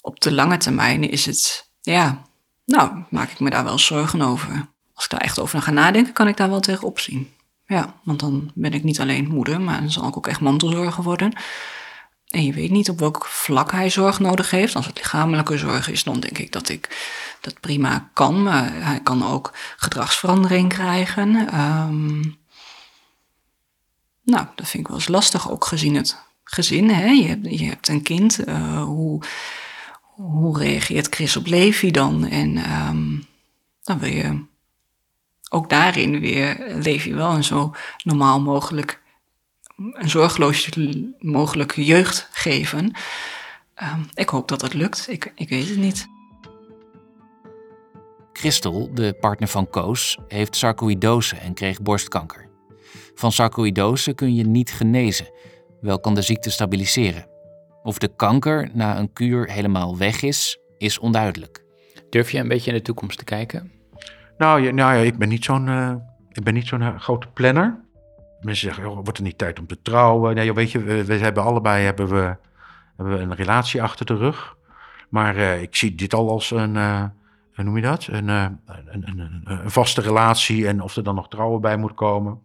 op 0.00 0.20
de 0.20 0.32
lange 0.32 0.56
termijn 0.56 1.10
is 1.10 1.26
het, 1.26 1.70
ja, 1.80 2.22
nou, 2.66 3.02
maak 3.10 3.30
ik 3.30 3.40
me 3.40 3.50
daar 3.50 3.64
wel 3.64 3.78
zorgen 3.78 4.22
over. 4.22 4.68
Als 4.94 5.04
ik 5.04 5.10
daar 5.10 5.20
echt 5.20 5.40
over 5.40 5.62
ga 5.62 5.70
nadenken, 5.70 6.12
kan 6.12 6.28
ik 6.28 6.36
daar 6.36 6.50
wel 6.50 6.60
tegen 6.60 6.86
opzien. 6.86 7.32
Ja, 7.66 7.94
want 8.02 8.20
dan 8.20 8.50
ben 8.54 8.72
ik 8.72 8.82
niet 8.82 9.00
alleen 9.00 9.28
moeder, 9.28 9.60
maar 9.60 9.80
dan 9.80 9.90
zal 9.90 10.08
ik 10.08 10.16
ook 10.16 10.26
echt 10.26 10.40
mantelzorger 10.40 11.02
worden. 11.02 11.32
En 12.26 12.44
je 12.44 12.52
weet 12.52 12.70
niet 12.70 12.90
op 12.90 12.98
welk 12.98 13.26
vlak 13.26 13.72
hij 13.72 13.90
zorg 13.90 14.18
nodig 14.18 14.50
heeft. 14.50 14.76
Als 14.76 14.86
het 14.86 14.96
lichamelijke 14.96 15.58
zorg 15.58 15.90
is, 15.90 16.04
dan 16.04 16.20
denk 16.20 16.38
ik 16.38 16.52
dat 16.52 16.68
ik 16.68 17.06
dat 17.40 17.60
prima 17.60 18.10
kan. 18.12 18.42
Maar 18.42 18.72
hij 18.72 19.00
kan 19.02 19.26
ook 19.26 19.52
gedragsverandering 19.76 20.68
krijgen. 20.68 21.60
Um, 21.60 22.38
nou, 24.22 24.46
dat 24.54 24.68
vind 24.68 24.82
ik 24.82 24.88
wel 24.88 24.96
eens 24.96 25.08
lastig, 25.08 25.50
ook 25.50 25.64
gezien 25.64 25.94
het 25.94 26.16
gezin. 26.44 26.90
Hè? 26.90 27.06
Je, 27.06 27.26
hebt, 27.26 27.58
je 27.58 27.64
hebt 27.64 27.88
een 27.88 28.02
kind. 28.02 28.48
Uh, 28.48 28.82
hoe 28.82 29.22
hoe 30.16 30.58
reageert 30.58 31.14
Chris 31.14 31.36
op 31.36 31.46
Levi 31.46 31.90
dan? 31.90 32.26
En 32.26 32.72
um, 32.88 33.26
dan 33.82 33.98
wil 33.98 34.12
je 34.12 34.44
ook 35.50 35.70
daarin 35.70 36.20
weer 36.20 36.74
Levi 36.82 37.14
wel 37.14 37.30
een 37.30 37.44
zo 37.44 37.74
normaal 38.02 38.40
mogelijk, 38.40 39.02
een 39.76 40.10
zorgeloos 40.10 40.68
mogelijke 41.18 41.84
jeugd 41.84 42.28
geven. 42.32 42.96
Um, 43.82 44.08
ik 44.14 44.28
hoop 44.28 44.48
dat 44.48 44.60
dat 44.60 44.74
lukt. 44.74 45.06
Ik, 45.08 45.32
ik 45.34 45.48
weet 45.48 45.68
het 45.68 45.78
niet. 45.78 46.06
Christel, 48.32 48.94
de 48.94 49.16
partner 49.20 49.48
van 49.48 49.70
Koos, 49.70 50.18
heeft 50.28 50.56
sarcoïdose 50.56 51.36
en 51.36 51.54
kreeg 51.54 51.82
borstkanker. 51.82 52.48
Van 53.14 53.32
sarcoïdose 53.32 54.14
kun 54.14 54.34
je 54.34 54.44
niet 54.44 54.72
genezen, 54.72 55.30
wel 55.80 56.00
kan 56.00 56.14
de 56.14 56.22
ziekte 56.22 56.50
stabiliseren. 56.50 57.35
Of 57.86 57.98
de 57.98 58.16
kanker 58.16 58.70
na 58.72 58.98
een 58.98 59.12
kuur 59.12 59.50
helemaal 59.50 59.96
weg 59.98 60.22
is, 60.22 60.58
is 60.78 60.98
onduidelijk. 60.98 61.64
Durf 62.10 62.30
je 62.30 62.38
een 62.38 62.48
beetje 62.48 62.70
in 62.70 62.76
de 62.76 62.82
toekomst 62.82 63.18
te 63.18 63.24
kijken? 63.24 63.72
Nou, 64.38 64.62
ja, 64.62 64.70
nou 64.70 64.94
ja, 64.94 65.02
ik 65.02 65.18
ben 65.18 65.28
niet 65.28 65.44
zo'n 65.44 65.68
eh, 65.68 65.94
ik 66.32 66.44
ben 66.44 66.54
niet 66.54 66.66
zo'n 66.66 66.82
eh, 66.82 66.98
grote 66.98 67.26
planner. 67.26 67.80
Mensen 68.40 68.66
zeggen, 68.66 68.84
joh, 68.84 68.94
wordt 68.94 69.18
er 69.18 69.24
niet 69.24 69.38
tijd 69.38 69.58
om 69.58 69.66
te 69.66 69.82
trouwen? 69.82 70.34
Nee, 70.34 70.46
joh, 70.46 70.54
weet 70.54 70.70
je, 70.70 70.82
we, 70.82 71.04
we 71.04 71.14
hebben 71.14 71.42
allebei 71.42 71.84
hebben 71.84 72.08
we, 72.08 72.36
hebben 72.96 73.16
we 73.16 73.22
een 73.22 73.34
relatie 73.34 73.82
achter 73.82 74.06
de 74.06 74.16
rug. 74.16 74.56
Maar 75.08 75.36
eh, 75.36 75.62
ik 75.62 75.76
zie 75.76 75.94
dit 75.94 76.14
al 76.14 76.30
als 76.30 76.50
een, 76.50 76.76
eh, 76.76 77.04
hoe 77.54 77.64
noem 77.64 77.76
je 77.76 77.82
dat? 77.82 78.06
Een, 78.06 78.28
eh, 78.28 78.46
een, 78.66 79.08
een, 79.08 79.18
een, 79.18 79.42
een 79.44 79.70
vaste 79.70 80.00
relatie 80.00 80.66
en 80.66 80.80
of 80.80 80.96
er 80.96 81.02
dan 81.02 81.14
nog 81.14 81.28
trouwen 81.28 81.60
bij 81.60 81.76
moet 81.76 81.94
komen. 81.94 82.42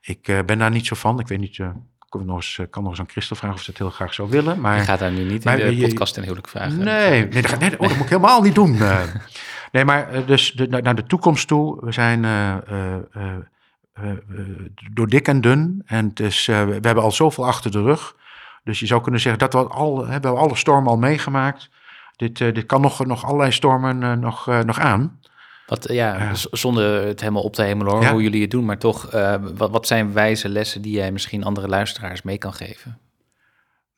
Ik 0.00 0.28
eh, 0.28 0.38
ben 0.46 0.58
daar 0.58 0.70
niet 0.70 0.86
zo 0.86 0.94
van. 0.94 1.20
Ik 1.20 1.28
weet 1.28 1.40
niet, 1.40 1.60
ik 2.12 2.18
kan 2.18 2.26
nog 2.26 2.36
eens, 2.36 2.58
eh, 2.58 2.66
kan 2.70 2.82
nog 2.82 2.90
eens 2.92 3.00
aan 3.00 3.08
Christel 3.08 3.36
vragen 3.36 3.56
of 3.56 3.62
ze 3.62 3.70
het 3.70 3.78
heel 3.78 3.90
graag 3.90 4.14
zou 4.14 4.30
willen. 4.30 4.60
Maar 4.60 4.76
Je 4.76 4.82
gaat 4.82 4.98
daar 4.98 5.10
nu 5.12 5.24
niet 5.24 5.44
Maar 5.44 5.58
in 5.58 5.66
de 5.66 5.76
je- 5.76 5.86
podcast 5.88 6.16
een 6.16 6.22
huwelijk 6.22 6.48
vragen. 6.48 6.78
Nee, 6.78 7.10
nee, 7.10 7.28
dat, 7.28 7.46
ga- 7.46 7.56
nee, 7.58 7.72
oh, 7.72 7.78
dat 7.88 7.96
moet 7.96 8.04
ik 8.04 8.08
helemaal 8.08 8.42
niet 8.42 8.54
doen. 8.54 8.80
eh. 8.80 8.98
nee, 9.72 9.84
maar 9.84 10.08
eh, 10.08 10.26
dus 10.26 10.52
de, 10.52 10.66
naar 10.66 10.94
de 10.94 11.06
toekomst 11.06 11.48
toe. 11.48 11.84
We 11.84 11.92
zijn 11.92 12.24
eh, 12.24 12.56
door 14.92 15.06
dik 15.08 15.28
en 15.28 15.40
dun. 15.40 15.82
En 15.86 16.06
het 16.08 16.20
is, 16.20 16.46
we 16.46 16.52
hebben 16.80 17.02
al 17.02 17.12
zoveel 17.12 17.46
achter 17.46 17.70
de 17.70 17.82
rug. 17.82 18.16
Dus 18.64 18.80
je 18.80 18.86
zou 18.86 19.02
kunnen 19.02 19.20
zeggen 19.20 19.40
dat 19.40 19.52
we 19.52 19.68
al 19.68 20.06
hebben 20.06 20.32
we 20.32 20.38
alle 20.38 20.56
stormen 20.56 20.90
al 20.90 20.98
meegemaakt. 20.98 21.70
Dit, 22.16 22.38
dit 22.38 22.66
kan 22.66 22.80
nog, 22.80 23.06
nog 23.06 23.24
allerlei 23.24 23.52
stormen 23.52 24.18
nog, 24.20 24.46
nog 24.64 24.78
aan. 24.78 25.19
Wat, 25.70 25.88
ja, 25.88 26.34
zonder 26.34 27.06
het 27.06 27.20
helemaal 27.20 27.42
op 27.42 27.54
te 27.54 27.62
hemelen 27.62 27.92
hoor, 27.92 28.02
Ja. 28.02 28.12
hoe 28.12 28.22
jullie 28.22 28.40
het 28.40 28.50
doen. 28.50 28.64
Maar 28.64 28.78
toch, 28.78 29.10
eh, 29.10 29.34
wat, 29.54 29.70
wat 29.70 29.86
zijn 29.86 30.12
wijze 30.12 30.48
lessen 30.48 30.82
die 30.82 30.92
jij 30.92 31.12
misschien 31.12 31.44
andere 31.44 31.68
luisteraars 31.68 32.22
mee 32.22 32.38
kan 32.38 32.52
geven? 32.52 32.98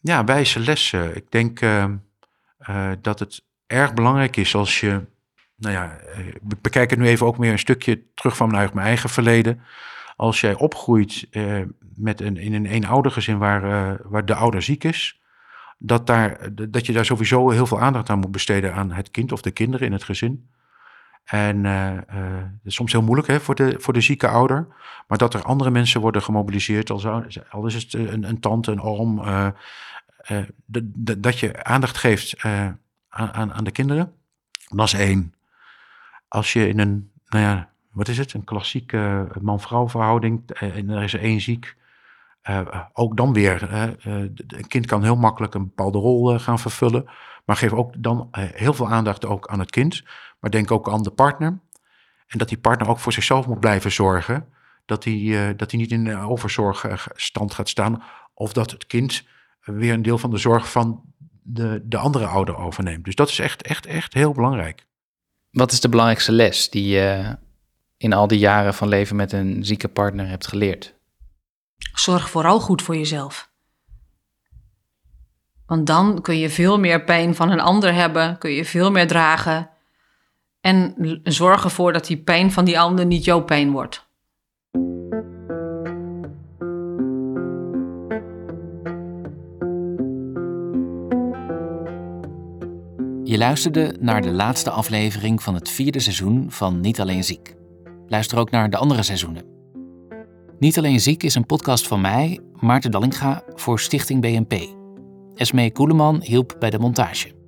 Ja, 0.01 0.25
wijze 0.25 0.61
lessen. 0.61 1.17
Ik 1.17 1.31
denk 1.31 1.61
eh, 1.61 1.85
eh, 2.59 2.93
dat 3.01 3.19
het 3.19 3.45
erg 3.67 3.95
belangrijk 3.95 4.37
is 4.37 4.55
als 4.55 4.81
je. 4.81 5.01
Nou 5.57 5.75
ja, 5.75 5.99
we 6.43 6.57
bekijken 6.61 6.99
nu 6.99 7.07
even 7.07 7.27
ook 7.27 7.39
meer 7.39 7.53
een 7.53 7.59
stukje 7.59 8.03
terug 8.15 8.37
van 8.37 8.51
mijn 8.51 8.71
mijn 8.73 8.87
eigen 8.87 9.11
verleden. 9.11 9.61
Als 10.17 10.41
jij 10.41 10.55
opgroeit 10.55 11.29
met 11.97 12.21
een, 12.21 12.37
in 12.37 12.55
een 12.55 12.67
eenoudergezin 12.67 13.39
waar, 13.39 13.99
waar 14.09 14.25
de 14.25 14.35
ouder 14.35 14.63
ziek 14.63 14.85
is, 14.85 15.21
dat, 15.79 16.07
daar, 16.07 16.49
dat 16.71 16.87
je 16.87 16.93
daar 16.93 17.05
sowieso 17.05 17.51
heel 17.51 17.67
veel 17.67 17.81
aandacht 17.81 18.11
aan 18.11 18.19
moet 18.19 18.31
besteden 18.31 18.75
aan 18.75 18.93
het 18.93 19.11
kind 19.11 19.33
of 19.33 19.41
de 19.41 19.51
kinderen 19.51 19.87
in 19.87 19.93
het 19.93 20.05
gezin. 20.05 20.51
En 21.25 21.67
eh, 21.67 21.97
eh, 21.97 22.45
soms 22.65 22.93
heel 22.93 23.03
moeilijk 23.03 23.29
hè, 23.29 23.41
voor, 23.41 23.55
de, 23.55 23.75
voor 23.79 23.93
de 23.93 24.01
zieke 24.01 24.29
ouder. 24.29 24.67
Maar 25.09 25.19
dat 25.19 25.35
er 25.35 25.43
andere 25.43 25.71
mensen 25.71 26.01
worden 26.01 26.23
gemobiliseerd, 26.23 26.91
al, 26.91 27.25
al 27.51 27.67
is 27.67 27.75
het 27.75 27.93
een, 27.93 28.29
een 28.29 28.41
tante, 28.41 28.71
een 28.73 28.81
oom. 28.81 29.19
eh, 29.25 29.47
eh, 30.23 30.43
dat 31.19 31.39
je 31.39 31.65
aandacht 31.65 31.97
geeft 31.99 32.35
eh, 32.43 32.61
aan, 33.09 33.33
aan, 33.33 33.53
aan 33.53 33.65
de 33.65 33.71
kinderen. 33.71 34.13
Dat 34.69 34.87
is 34.87 34.93
één. 34.95 35.35
Als 36.29 36.53
je 36.53 36.69
in 36.69 36.79
een, 36.79 37.11
nou 37.29 37.45
ja, 37.45 37.69
wat 37.91 38.09
is 38.09 38.19
het? 38.19 38.33
Een 38.35 38.45
klassieke 38.45 39.29
man-vrouw 39.41 39.89
verhouding 39.89 40.51
eh, 40.51 40.77
en 40.77 40.91
er 40.91 41.03
is 41.03 41.13
er 41.13 41.21
één 41.21 41.41
ziek. 41.41 41.77
eh, 42.43 42.81
ook 42.93 43.17
dan 43.17 43.33
weer, 43.33 43.69
eh, 43.71 43.83
eh, 43.83 44.31
een 44.47 44.67
kind 44.69 44.87
kan 44.87 45.03
heel 45.03 45.17
makkelijk 45.17 45.55
een 45.55 45.65
bepaalde 45.65 45.99
rol 45.99 46.33
eh, 46.35 46.41
gaan 46.41 46.59
vervullen. 46.59 47.05
Maar 47.45 47.57
geef 47.57 47.73
ook 47.73 47.93
dan 48.03 48.29
eh, 48.31 48.45
heel 48.53 48.75
veel 48.75 48.91
aandacht 48.91 49.27
ook 49.27 49.47
aan 49.47 49.59
het 49.59 49.71
kind. 49.71 50.03
Maar 50.43 50.51
denk 50.51 50.71
ook 50.71 50.89
aan 50.89 51.03
de 51.03 51.11
partner. 51.11 51.61
En 52.27 52.39
dat 52.39 52.49
die 52.49 52.59
partner 52.59 52.89
ook 52.89 52.99
voor 52.99 53.13
zichzelf 53.13 53.47
moet 53.47 53.61
blijven 53.61 53.93
zorgen. 53.93 54.49
Dat 54.85 55.05
hij, 55.05 55.49
eh, 55.49 55.57
dat 55.57 55.71
hij 55.71 55.81
niet 55.81 55.91
in 55.91 56.07
een 56.07 56.19
overzorgstand 56.19 57.55
gaat 57.55 57.69
staan. 57.69 58.03
Of 58.35 58.53
dat 58.53 58.71
het 58.71 58.87
kind 58.87 59.25
weer 59.61 59.93
een 59.93 60.03
deel 60.03 60.19
van 60.19 60.31
de 60.31 60.37
zorg 60.37 60.71
van 60.71 61.03
de, 61.43 61.81
de 61.85 61.97
andere 61.97 62.27
ouder 62.27 62.57
overneemt. 62.57 63.05
Dus 63.05 63.15
dat 63.15 63.29
is 63.29 63.39
echt, 63.39 63.63
echt, 63.63 63.87
echt 63.87 64.15
heel 64.15 64.33
belangrijk. 64.33 64.87
Wat 65.51 65.73
is 65.73 65.81
de 65.81 65.89
belangrijkste 65.89 66.33
les 66.33 66.71
die 66.71 66.87
je 66.87 67.37
in 67.97 68.13
al 68.13 68.27
die 68.27 68.39
jaren 68.39 68.75
van 68.75 68.89
leven 68.89 69.17
met 69.17 69.33
een 69.33 69.65
zieke 69.65 69.89
partner 69.89 70.29
hebt 70.29 70.47
geleerd? 70.47 70.95
Zorg 71.95 72.31
vooral 72.31 72.61
goed 72.61 72.83
voor 72.83 72.97
jezelf. 72.97 73.51
Want 75.67 75.87
dan 75.87 76.23
kun 76.23 76.39
je 76.39 76.51
veel 76.51 76.79
meer 76.79 77.05
pijn 77.05 77.35
van 77.35 77.51
een 77.51 77.61
ander 77.61 77.95
hebben, 77.95 78.39
kun 78.39 78.51
je 78.51 78.65
veel 78.65 78.91
meer 78.91 79.07
dragen. 79.07 79.72
En 80.63 80.95
zorg 81.23 81.65
ervoor 81.65 81.93
dat 81.93 82.07
die 82.07 82.17
pijn 82.17 82.53
van 82.53 82.65
die 82.65 82.79
ander 82.79 83.07
niet 83.07 83.25
jouw 83.25 83.41
pijn 83.41 83.71
wordt. 83.71 84.11
Je 93.25 93.39
luisterde 93.39 93.97
naar 94.01 94.23
de 94.23 94.31
laatste 94.31 94.71
aflevering 94.71 95.43
van 95.43 95.55
het 95.55 95.71
vierde 95.71 96.01
seizoen 96.01 96.47
van 96.49 96.81
Niet 96.81 97.01
Alleen 97.01 97.25
Ziek. 97.25 97.55
Luister 98.07 98.39
ook 98.39 98.51
naar 98.51 98.71
de 98.71 98.77
andere 98.77 99.03
seizoenen. 99.03 99.45
Niet 100.59 100.79
Alleen 100.79 101.01
Ziek 101.01 101.23
is 101.23 101.35
een 101.35 101.47
podcast 101.47 101.87
van 101.87 102.01
mij, 102.01 102.41
Maarten 102.61 102.91
Dallinga, 102.91 103.43
voor 103.55 103.81
Stichting 103.81 104.21
BNP. 104.21 104.55
Esmee 105.35 105.73
Koeleman 105.73 106.23
hielp 106.23 106.57
bij 106.59 106.71
de 106.71 106.79
montage. 106.79 107.42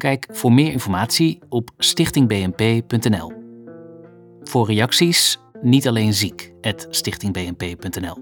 Kijk 0.00 0.26
voor 0.30 0.52
meer 0.52 0.72
informatie 0.72 1.38
op 1.48 1.70
stichtingbnp.nl. 1.78 3.32
Voor 4.42 4.66
reacties 4.66 5.38
niet 5.62 5.88
alleen 5.88 6.14
ziek 6.14 6.52
stichtingbnp.nl. 6.90 8.16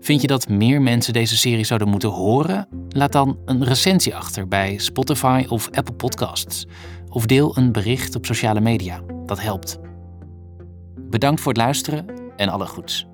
Vind 0.00 0.20
je 0.20 0.26
dat 0.26 0.48
meer 0.48 0.82
mensen 0.82 1.12
deze 1.12 1.36
serie 1.36 1.64
zouden 1.64 1.88
moeten 1.88 2.08
horen? 2.08 2.68
Laat 2.88 3.12
dan 3.12 3.38
een 3.44 3.64
recensie 3.64 4.16
achter 4.16 4.48
bij 4.48 4.78
Spotify 4.78 5.44
of 5.48 5.70
Apple 5.70 5.94
Podcasts. 5.94 6.66
Of 7.08 7.26
deel 7.26 7.56
een 7.56 7.72
bericht 7.72 8.14
op 8.14 8.26
sociale 8.26 8.60
media. 8.60 9.00
Dat 9.26 9.40
helpt. 9.40 9.78
Bedankt 10.96 11.40
voor 11.40 11.52
het 11.52 11.60
luisteren 11.60 12.06
en 12.36 12.48
alle 12.48 12.66
goeds. 12.66 13.09